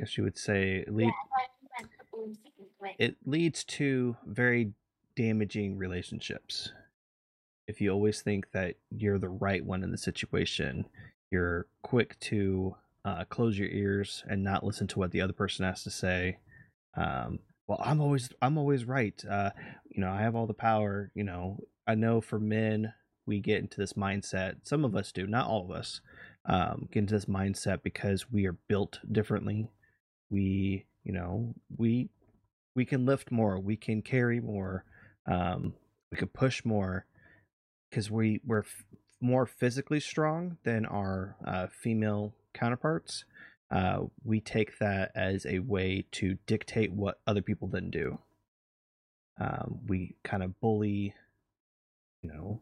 [0.00, 3.64] guess you would say lead, yeah, but he went to Bloom City with it leads
[3.64, 4.72] to very
[5.16, 6.72] damaging relationships.
[7.68, 10.84] If you always think that you're the right one in the situation,
[11.30, 15.64] you're quick to uh, close your ears and not listen to what the other person
[15.64, 16.38] has to say.
[16.96, 19.22] Um, well, I'm always I'm always right.
[19.28, 19.50] Uh,
[19.88, 21.10] you know, I have all the power.
[21.14, 22.92] You know, I know for men
[23.26, 24.56] we get into this mindset.
[24.64, 26.00] Some of us do, not all of us.
[26.46, 29.70] Um, get into this mindset because we are built differently.
[30.30, 32.10] We, you know, we
[32.74, 34.84] we can lift more, we can carry more,
[35.30, 35.74] um,
[36.10, 37.06] we can push more
[37.88, 38.84] because we we're f-
[39.20, 43.24] more physically strong than our uh, female counterparts.
[43.74, 48.18] Uh, we take that as a way to dictate what other people then do.
[49.40, 51.12] Um, we kind of bully,
[52.22, 52.60] you know.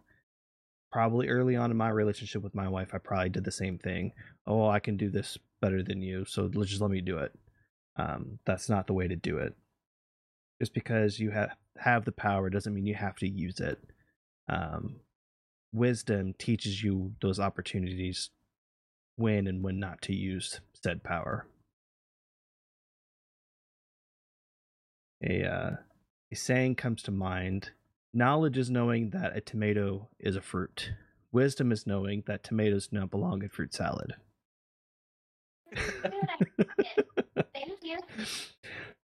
[0.90, 4.12] Probably early on in my relationship with my wife, I probably did the same thing.
[4.46, 7.32] Oh, I can do this better than you, so let's just let me do it.
[7.96, 9.54] Um, that's not the way to do it
[10.62, 13.80] just because you have have the power doesn't mean you have to use it.
[14.48, 15.00] Um,
[15.72, 18.30] wisdom teaches you those opportunities
[19.16, 21.46] when and when not to use said power.
[25.24, 25.70] A uh,
[26.32, 27.70] a saying comes to mind:
[28.12, 30.92] knowledge is knowing that a tomato is a fruit.
[31.30, 34.14] Wisdom is knowing that tomatoes do not belong in fruit salad.
[37.54, 37.98] Thank you.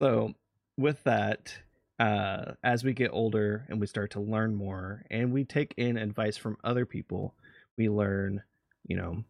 [0.01, 0.33] So,
[0.77, 1.55] with that,
[1.99, 5.97] uh, as we get older and we start to learn more and we take in
[5.97, 7.33] advice from other people,
[7.77, 8.43] we learn,
[8.85, 9.23] you know,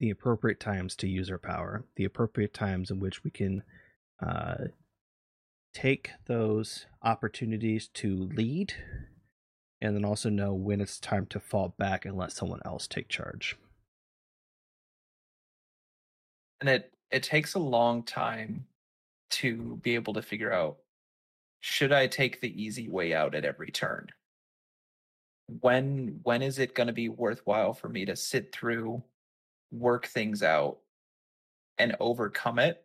[0.00, 3.62] the appropriate times to use our power, the appropriate times in which we can
[4.24, 4.66] uh,
[5.74, 8.74] take those opportunities to lead,
[9.80, 13.08] and then also know when it's time to fall back and let someone else take
[13.08, 13.56] charge.
[16.60, 18.66] And it it takes a long time
[19.30, 20.78] to be able to figure out
[21.60, 24.08] should I take the easy way out at every turn?
[25.60, 29.02] When when is it going to be worthwhile for me to sit through,
[29.70, 30.78] work things out
[31.78, 32.84] and overcome it?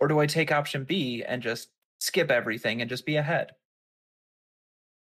[0.00, 1.68] Or do I take option B and just
[2.00, 3.52] skip everything and just be ahead?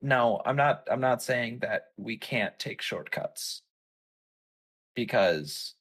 [0.01, 3.63] No, I'm not I'm not saying that we can't take shortcuts
[4.95, 5.76] because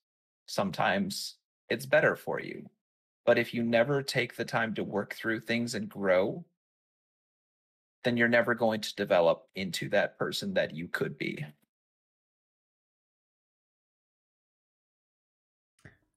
[0.46, 1.36] sometimes
[1.68, 2.68] it's better for you.
[3.26, 6.44] But if you never take the time to work through things and grow,
[8.02, 11.44] then you're never going to develop into that person that you could be.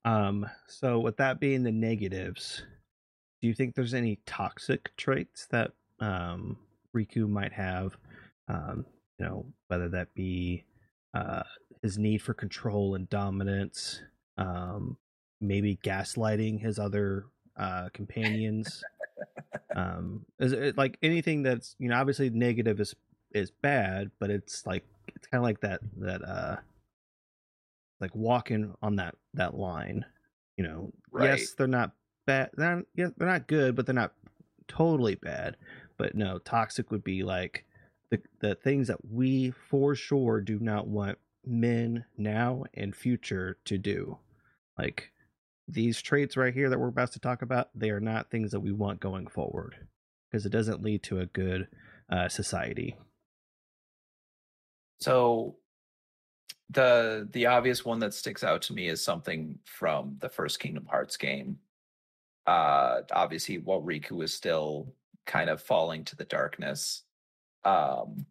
[0.08, 2.64] Um, so with that being the negatives,
[3.41, 6.58] do you think there's any toxic traits that um
[6.95, 7.97] Riku might have?
[8.47, 8.86] Um,
[9.20, 10.64] you know, whether that be
[11.14, 11.43] uh
[11.82, 14.01] his need for control and dominance,
[14.38, 14.97] um,
[15.41, 17.26] maybe gaslighting his other
[17.58, 18.82] uh companions.
[19.76, 22.95] um, is it like anything that's you know obviously negative is
[23.34, 26.55] is bad, but it's like it's kind of like that that uh
[28.00, 30.06] like walking on that that line
[30.58, 31.30] you know Right.
[31.39, 31.91] yes they're not
[32.26, 34.14] bad they're not, yeah, they're not good but they're not
[34.68, 35.58] totally bad
[35.98, 37.66] but no toxic would be like
[38.10, 43.78] the the things that we for sure do not want men now and future to
[43.78, 44.18] do
[44.78, 45.12] like
[45.68, 48.62] these traits right here that we're about to talk about, they are not things that
[48.62, 49.76] we want going forward
[50.30, 51.68] because it doesn't lead to a good
[52.10, 52.95] uh, society.
[55.00, 55.58] So
[56.70, 60.86] the the obvious one that sticks out to me is something from the first Kingdom
[60.86, 61.60] Hearts game.
[62.45, 64.93] Uh obviously while Riku is still
[65.26, 67.04] kind of falling to the darkness,
[67.64, 68.26] um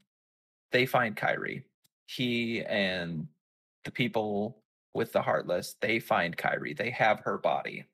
[0.73, 1.63] they find Kairi.
[2.07, 3.27] He and
[3.85, 4.63] the people
[4.95, 6.77] with the Heartless, they find Kairi.
[6.77, 7.85] They have her body.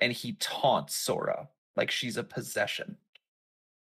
[0.00, 2.96] And he taunts Sora like she's a possession.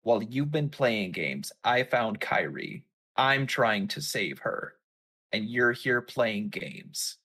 [0.02, 2.82] While you've been playing games, I found Kairi.
[3.16, 4.74] I'm trying to save her.
[5.34, 7.16] And you're here playing games.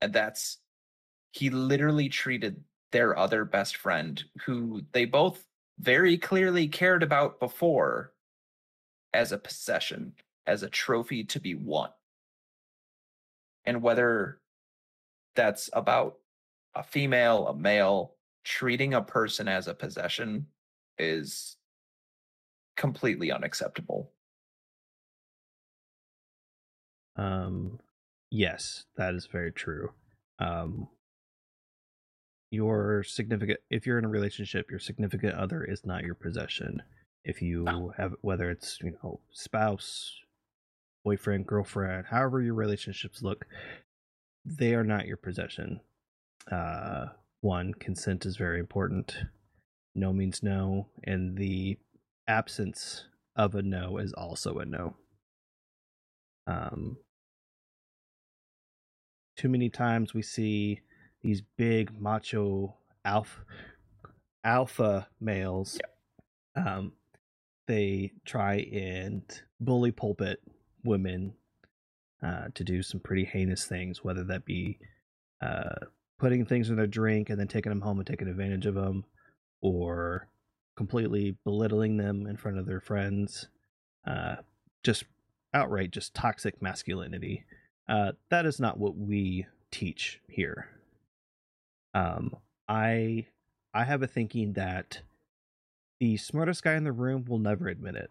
[0.00, 0.58] And that's,
[1.30, 5.44] he literally treated their other best friend, who they both
[5.78, 8.14] very clearly cared about before,
[9.14, 10.12] as a possession,
[10.44, 11.90] as a trophy to be won.
[13.64, 14.40] And whether
[15.36, 16.16] that's about
[16.74, 20.48] a female, a male, treating a person as a possession
[20.98, 21.56] is
[22.76, 24.10] completely unacceptable.
[27.16, 27.78] Um,
[28.30, 29.90] yes, that is very true.
[30.38, 30.88] Um,
[32.50, 36.82] your significant, if you're in a relationship, your significant other is not your possession.
[37.24, 40.12] If you have, whether it's you know spouse,
[41.04, 43.46] boyfriend, girlfriend, however your relationships look,
[44.44, 45.80] they are not your possession.
[46.50, 47.06] Uh,
[47.40, 49.16] one, consent is very important.
[49.94, 51.78] No means no, and the
[52.28, 54.94] absence of a no is also a no.
[56.46, 56.96] Um,
[59.36, 60.80] too many times we see
[61.22, 62.74] these big macho
[63.04, 63.40] alpha
[64.44, 65.78] alpha males.
[66.54, 66.92] Um,
[67.66, 69.22] they try and
[69.60, 70.40] bully pulpit
[70.84, 71.34] women
[72.22, 74.78] uh, to do some pretty heinous things, whether that be
[75.42, 75.74] uh,
[76.18, 79.04] putting things in their drink and then taking them home and taking advantage of them,
[79.60, 80.28] or
[80.76, 83.48] completely belittling them in front of their friends.
[84.06, 84.36] Uh,
[84.84, 85.04] just
[85.52, 87.44] outright, just toxic masculinity.
[87.88, 90.68] Uh, that is not what we teach here.
[91.94, 92.36] Um,
[92.68, 93.26] I
[93.72, 95.00] I have a thinking that
[96.00, 98.10] the smartest guy in the room will never admit it.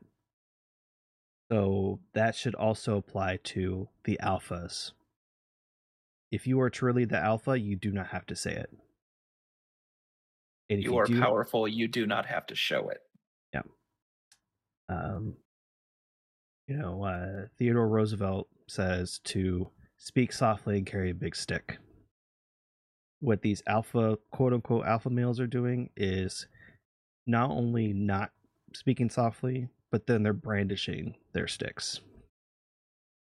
[1.52, 4.94] So that should also apply to the alphas.
[6.32, 8.70] If you are truly the alpha, you do not have to say it.
[10.70, 13.02] And if You are do, powerful, you do not have to show it.
[13.54, 13.62] Yeah.
[14.90, 15.36] Um,
[16.68, 21.78] you know, uh, Theodore Roosevelt says to speak softly and carry a big stick.
[23.20, 26.48] What these alpha, quote unquote, alpha males are doing is
[27.28, 28.32] not only not
[28.74, 32.02] speaking softly, but then they're brandishing their sticks.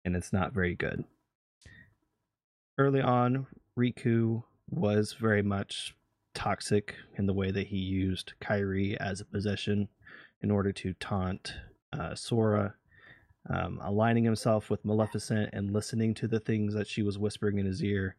[0.04, 1.04] And it's not very good.
[2.78, 3.46] Early on,
[3.78, 5.94] Riku was very much
[6.34, 9.88] toxic in the way that he used Kairi as a possession
[10.42, 11.54] in order to taunt
[11.92, 12.74] uh, Sora,
[13.48, 17.66] um, aligning himself with Maleficent and listening to the things that she was whispering in
[17.66, 18.16] his ear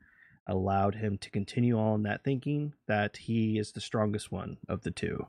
[0.47, 4.91] allowed him to continue on that thinking that he is the strongest one of the
[4.91, 5.27] two.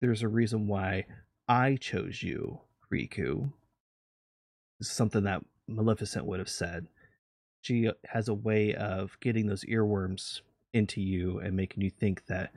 [0.00, 1.04] There's a reason why
[1.46, 2.60] I chose you,
[2.92, 3.52] Riku.
[4.78, 6.86] This is something that Maleficent would have said.
[7.60, 10.40] She has a way of getting those earworms
[10.72, 12.50] into you and making you think that,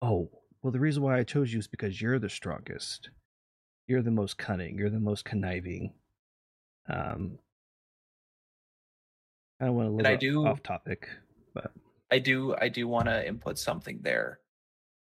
[0.00, 0.30] oh,
[0.62, 3.10] well, the reason why I chose you is because you're the strongest.
[3.90, 4.78] You're the most cunning.
[4.78, 5.92] You're the most conniving.
[6.88, 7.40] Um,
[9.58, 11.08] I don't want to And I do- off topic,
[11.52, 11.72] but
[12.08, 14.38] I do I do want to input something there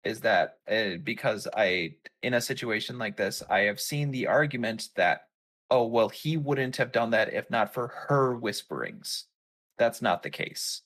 [0.03, 4.89] is that uh, because I in a situation like this I have seen the argument
[4.97, 5.29] that
[5.71, 9.27] oh well he wouldn't have done that if not for her whisperings.
[9.79, 10.83] That's not the case.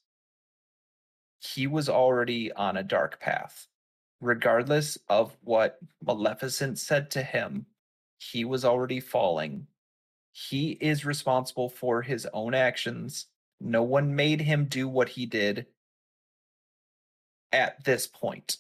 [1.39, 3.67] He was already on a dark path.
[4.21, 7.65] Regardless of what Maleficent said to him,
[8.19, 9.67] he was already falling.
[10.33, 13.27] He is responsible for his own actions.
[13.61, 15.67] No one made him do what he did
[17.53, 18.59] at this point.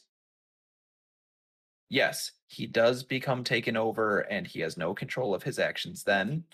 [1.88, 6.44] Yes, he does become taken over and he has no control of his actions then.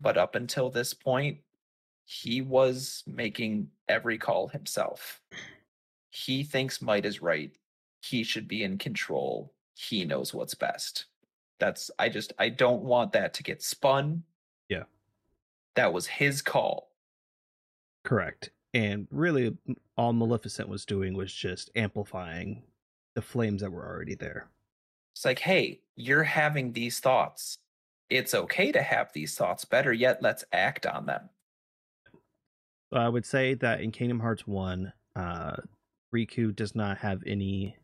[0.00, 1.38] But up until this point,
[2.04, 5.20] he was making every call himself.
[6.10, 7.50] He thinks might is right.
[8.00, 9.52] He should be in control.
[9.74, 11.06] He knows what's best.
[11.58, 14.22] That's, I just, I don't want that to get spun.
[14.68, 14.84] Yeah.
[15.74, 16.90] That was his call.
[18.04, 18.50] correct.
[18.74, 19.56] And really,
[19.96, 22.62] all Maleficent was doing was just amplifying
[23.14, 24.50] the flames that were already there.
[25.14, 27.56] It's like, hey, you're having these thoughts.
[28.10, 29.64] It's okay to have these thoughts.
[29.64, 31.30] Better yet, let's act on them.
[32.92, 35.56] I would say that in Kingdom Hearts 1, uh,
[36.14, 37.76] Riku does not have any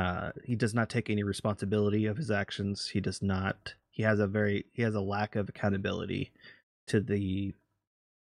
[0.00, 2.88] uh, he does not take any responsibility of his actions.
[2.88, 6.32] He does not he has a very he has a lack of accountability
[6.86, 7.52] to the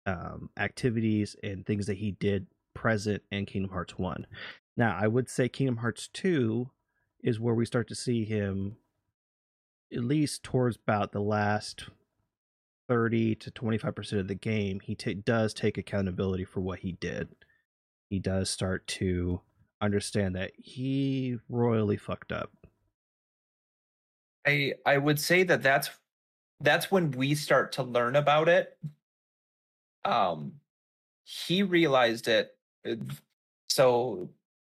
[0.06, 4.28] um, activities and things that he did present in Kingdom Hearts 1.
[4.76, 6.70] Now, I would say Kingdom Hearts 2
[7.24, 8.76] is where we start to see him
[9.94, 11.86] at least towards about the last
[12.90, 17.30] 30 to 25% of the game, he ta does take accountability for what he did.
[18.10, 19.40] He does start to
[19.82, 22.52] understand that he royally fucked up.
[24.46, 25.90] I I would say that that's
[26.62, 28.78] that's when we start to learn about it.
[30.06, 30.60] Um,
[31.24, 32.58] he realized it.
[32.88, 32.96] uh,
[33.70, 34.30] So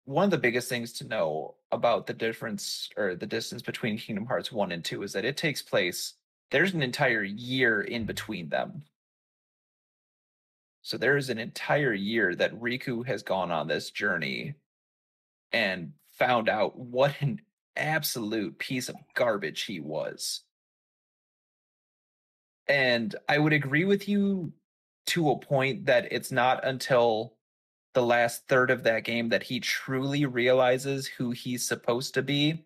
[0.04, 4.26] one of the biggest things to know about the difference or the distance between Kingdom
[4.26, 6.14] Hearts 1 and 2 is that it takes place
[6.50, 8.84] there's an entire year in between them.
[10.82, 14.54] So there is an entire year that Riku has gone on this journey
[15.54, 17.40] and found out what an
[17.76, 20.42] absolute piece of garbage he was.
[22.66, 24.52] And I would agree with you
[25.06, 27.34] to a point that it's not until
[27.92, 32.64] the last third of that game that he truly realizes who he's supposed to be.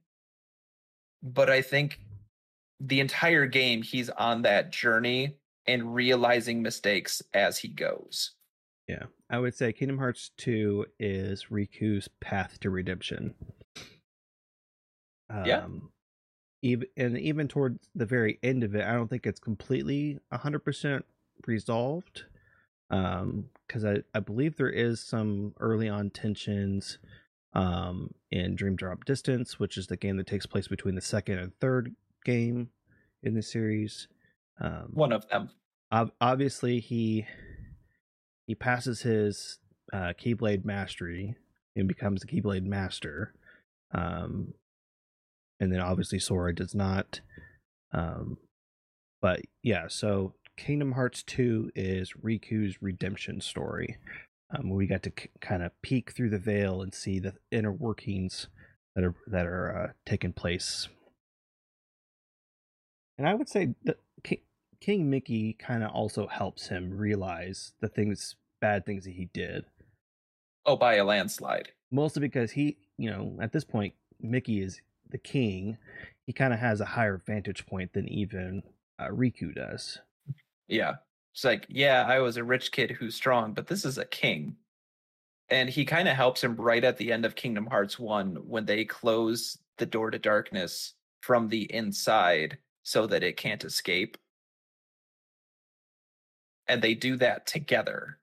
[1.22, 2.00] But I think
[2.80, 5.36] the entire game he's on that journey
[5.66, 8.30] and realizing mistakes as he goes.
[8.88, 9.04] Yeah.
[9.30, 13.34] I would say Kingdom Hearts 2 is Riku's path to redemption.
[15.30, 15.66] Um, Yeah.
[16.60, 21.02] Even and even towards the very end of it, I don't think it's completely 100%
[21.46, 22.24] resolved.
[22.90, 26.98] Um, because I, I believe there is some early on tensions
[27.52, 31.38] um in Dream Drop Distance, which is the game that takes place between the second
[31.38, 32.70] and third game
[33.22, 34.08] in the series.
[34.60, 35.50] Um, One of them.
[35.92, 37.24] ob- obviously he
[38.48, 39.58] he passes his
[39.92, 41.36] uh, Keyblade mastery
[41.76, 43.34] and becomes the Keyblade master.
[43.92, 44.54] Um,
[45.60, 47.20] and then obviously Sora does not.
[47.92, 48.38] Um,
[49.20, 53.98] but yeah, so Kingdom Hearts 2 is Riku's redemption story.
[54.56, 57.72] Um, we got to k- kind of peek through the veil and see the inner
[57.72, 58.48] workings
[58.96, 60.88] that are that are uh, taking place.
[63.18, 63.98] And I would say that
[64.80, 69.64] King Mickey kind of also helps him realize the things, bad things that he did.
[70.66, 71.70] Oh, by a landslide.
[71.90, 75.78] Mostly because he, you know, at this point, Mickey is the king.
[76.26, 78.62] He kind of has a higher vantage point than even
[78.98, 79.98] uh, Riku does.
[80.68, 80.96] Yeah.
[81.34, 84.56] It's like, yeah, I was a rich kid who's strong, but this is a king.
[85.50, 88.66] And he kind of helps him right at the end of Kingdom Hearts 1 when
[88.66, 94.18] they close the door to darkness from the inside so that it can't escape.
[96.68, 98.18] And they do that together.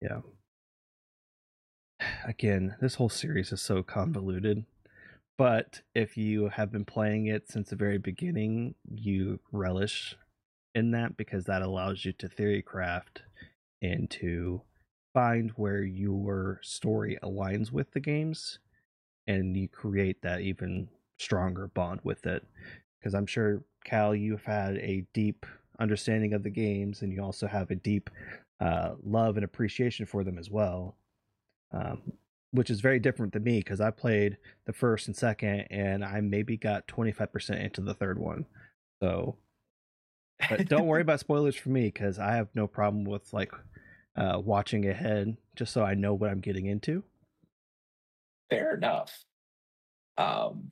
[0.00, 0.20] Yeah.
[2.24, 4.64] Again, this whole series is so convoluted.
[5.38, 10.16] But if you have been playing it since the very beginning, you relish
[10.74, 13.22] in that because that allows you to theory craft
[13.82, 14.62] and to
[15.14, 18.58] find where your story aligns with the games
[19.26, 20.88] and you create that even
[21.18, 22.44] stronger bond with it.
[22.98, 25.46] Because I'm sure, Khal, you've had a deep
[25.78, 28.10] understanding of the games and you also have a deep
[28.60, 30.96] uh, love and appreciation for them as well,
[31.72, 32.00] um,
[32.52, 36.20] which is very different than me because I played the first and second, and I
[36.20, 38.46] maybe got 25% into the third one.
[39.02, 39.36] So,
[40.48, 43.52] but don't worry about spoilers for me because I have no problem with like
[44.16, 47.02] uh, watching ahead just so I know what I'm getting into.
[48.48, 49.24] Fair enough.
[50.16, 50.70] Um,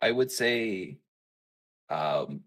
[0.00, 0.98] I would say
[1.90, 2.40] um,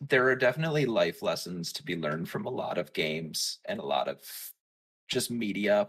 [0.00, 3.84] there are definitely life lessons to be learned from a lot of games and a
[3.84, 4.20] lot of
[5.08, 5.88] just media.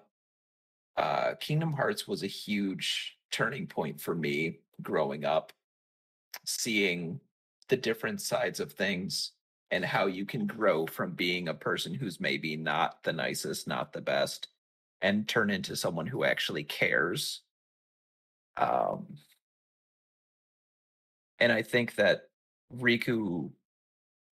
[0.97, 5.51] Uh, Kingdom Hearts was a huge turning point for me growing up,
[6.45, 7.19] seeing
[7.69, 9.31] the different sides of things
[9.71, 13.91] and how you can grow from being a person who's maybe not the nicest, not
[13.91, 14.49] the best,
[15.01, 17.41] and turn into someone who actually cares.
[18.55, 19.17] Um,
[21.39, 22.29] and I think that
[22.75, 23.51] Riku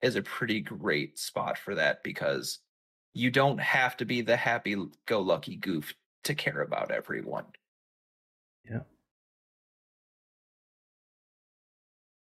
[0.01, 2.59] is a pretty great spot for that because
[3.13, 4.75] you don't have to be the happy
[5.05, 7.45] go lucky goof to care about everyone.
[8.69, 8.81] Yeah.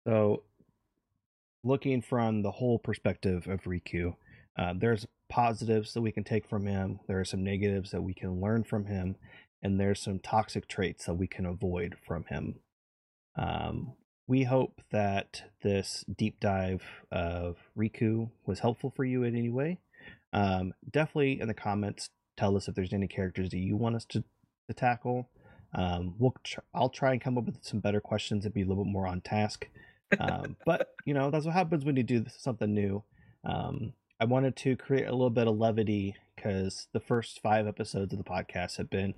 [0.06, 0.42] So,
[1.62, 4.14] looking from the whole perspective of Riku,
[4.58, 7.00] uh, there's positives that we can take from him.
[7.08, 9.16] There are some negatives that we can learn from him,
[9.62, 12.56] and there's some toxic traits that we can avoid from him.
[13.36, 13.94] Um,
[14.26, 19.80] we hope that this deep dive of Riku was helpful for you in any way.
[20.32, 24.04] Um, definitely in the comments, tell us if there's any characters that you want us
[24.06, 24.24] to,
[24.68, 25.28] to tackle.
[25.74, 28.66] Um, we'll tr- I'll try and come up with some better questions and be a
[28.66, 29.68] little bit more on task.
[30.18, 33.02] Um, but you know that's what happens when you do something new.
[33.44, 38.12] Um, I wanted to create a little bit of levity because the first five episodes
[38.12, 39.14] of the podcast have been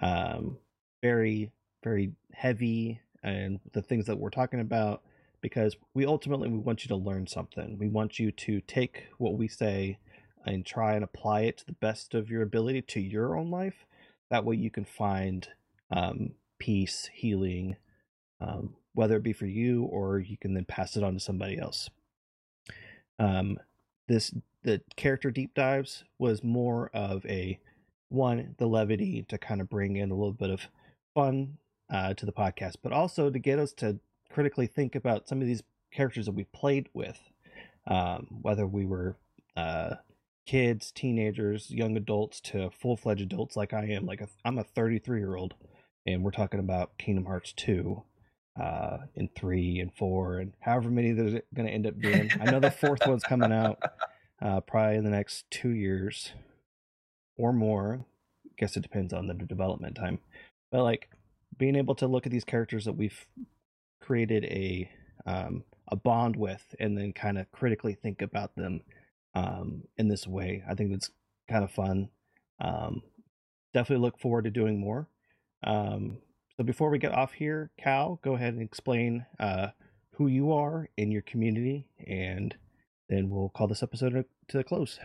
[0.00, 0.58] um,
[1.02, 1.52] very,
[1.82, 5.02] very heavy and the things that we're talking about
[5.40, 7.78] because we ultimately we want you to learn something.
[7.78, 9.98] We want you to take what we say
[10.46, 13.86] and try and apply it to the best of your ability to your own life.
[14.30, 15.48] That way you can find
[15.90, 17.76] um, peace, healing,
[18.40, 21.58] um, whether it be for you or you can then pass it on to somebody
[21.58, 21.90] else.
[23.18, 23.58] Um,
[24.08, 27.58] this the character deep dives was more of a
[28.08, 30.66] one the levity to kind of bring in a little bit of
[31.14, 31.58] fun
[31.90, 33.98] uh, to the podcast, but also to get us to
[34.32, 35.62] critically think about some of these
[35.92, 37.18] characters that we played with,
[37.86, 39.16] um, whether we were
[39.56, 39.96] uh,
[40.46, 44.06] kids, teenagers, young adults to full fledged adults like I am.
[44.06, 45.54] Like i I'm a 33 year old,
[46.06, 48.02] and we're talking about Kingdom Hearts 2
[48.60, 52.28] uh in three and four and however many there's going to end up being.
[52.40, 53.80] I know the fourth one's coming out
[54.42, 56.32] uh probably in the next two years
[57.38, 58.04] or more.
[58.44, 60.18] I guess it depends on the development time.
[60.72, 61.08] But like
[61.60, 63.26] being able to look at these characters that we've
[64.00, 64.90] created a
[65.26, 68.80] um a bond with and then kind of critically think about them
[69.36, 71.10] um in this way i think that's
[71.48, 72.08] kind of fun
[72.60, 73.02] um
[73.72, 75.08] definitely look forward to doing more
[75.64, 76.18] um
[76.60, 79.68] so before we get off here, Khal, go ahead and explain uh,
[80.16, 82.54] who you are in your community, and
[83.08, 84.98] then we'll call this episode to a close.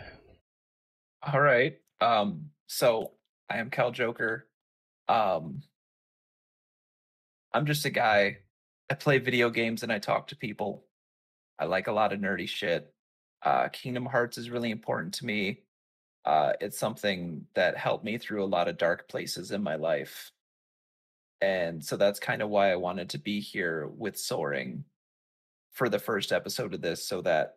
[1.24, 1.78] All right.
[2.02, 3.12] Um, so
[3.50, 4.42] I am KhalJoker.
[5.08, 5.62] Um,
[7.56, 8.40] I'm just a guy.
[8.92, 10.84] I play video games and I talk to people.
[11.58, 12.94] I like a lot of nerdy shit.
[13.42, 15.64] Uh, Kingdom Hearts is really important to me.
[16.26, 20.34] Uh, it's something that helped me through a lot of dark places in my life.
[21.40, 24.84] And so that's kind of why I wanted to be here with Soaring
[25.72, 27.56] for the first episode of this so that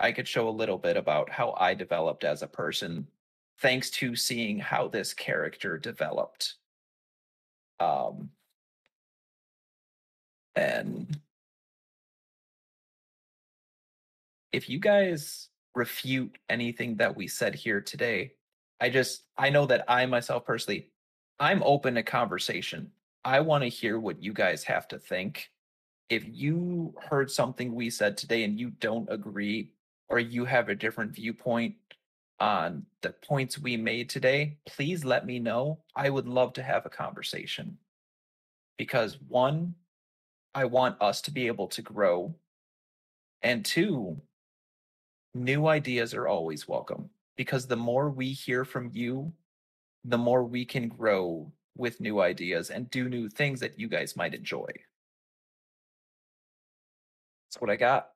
[0.00, 3.06] I could show a little bit about how I developed as a person
[3.60, 6.54] thanks to seeing how this character developed.
[7.78, 8.30] Um
[10.58, 11.18] and
[14.52, 18.32] if you guys refute anything that we said here today,
[18.80, 20.90] I just I know that I myself personally
[21.38, 22.90] I'm open to conversation.
[23.24, 25.50] I want to hear what you guys have to think.
[26.08, 29.72] If you heard something we said today and you don't agree,
[30.08, 31.76] or you have a different viewpoint
[32.40, 35.78] on the points we made today, please let me know.
[35.94, 37.76] I would love to have a conversation.
[38.78, 39.74] Because one,
[40.54, 42.34] I want us to be able to grow.
[43.42, 44.20] And two,
[45.34, 47.10] new ideas are always welcome.
[47.36, 49.32] Because the more we hear from you,
[50.04, 54.16] the more we can grow with new ideas and do new things that you guys
[54.16, 54.66] might enjoy.
[57.46, 58.10] That's what I got.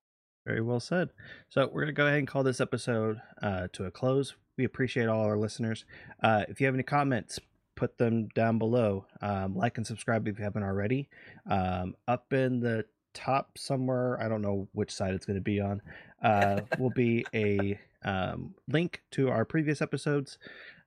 [0.45, 1.11] Very well said.
[1.49, 4.35] So we're gonna go ahead and call this episode uh, to a close.
[4.59, 5.85] We appreciate all our listeners.
[6.22, 7.39] Uh, if you have any comments,
[7.75, 9.07] put them down below.
[9.20, 11.09] Um, like and subscribe if you haven't already.
[11.49, 15.61] Um, up in the top somewhere, I don't know which side it's going to be
[15.61, 15.83] on,
[16.23, 20.39] uh, will be a um, link to our previous episodes.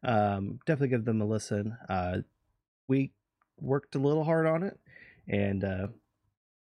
[0.03, 1.77] Um, definitely give them a listen.
[1.89, 2.17] Uh,
[2.87, 3.11] we
[3.59, 4.79] worked a little hard on it
[5.27, 5.87] and uh,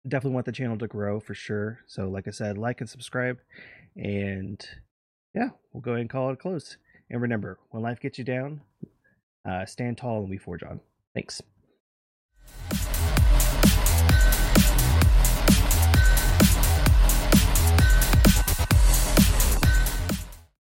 [0.06, 1.80] definitely want the channel to grow for sure.
[1.86, 3.38] So, like I said, like and subscribe.
[3.96, 4.64] And
[5.34, 6.76] yeah, we'll go ahead and call it a close.
[7.08, 8.60] And remember, when life gets you down,
[9.44, 10.80] uh, stand tall and we forge on.
[11.14, 11.42] Thanks.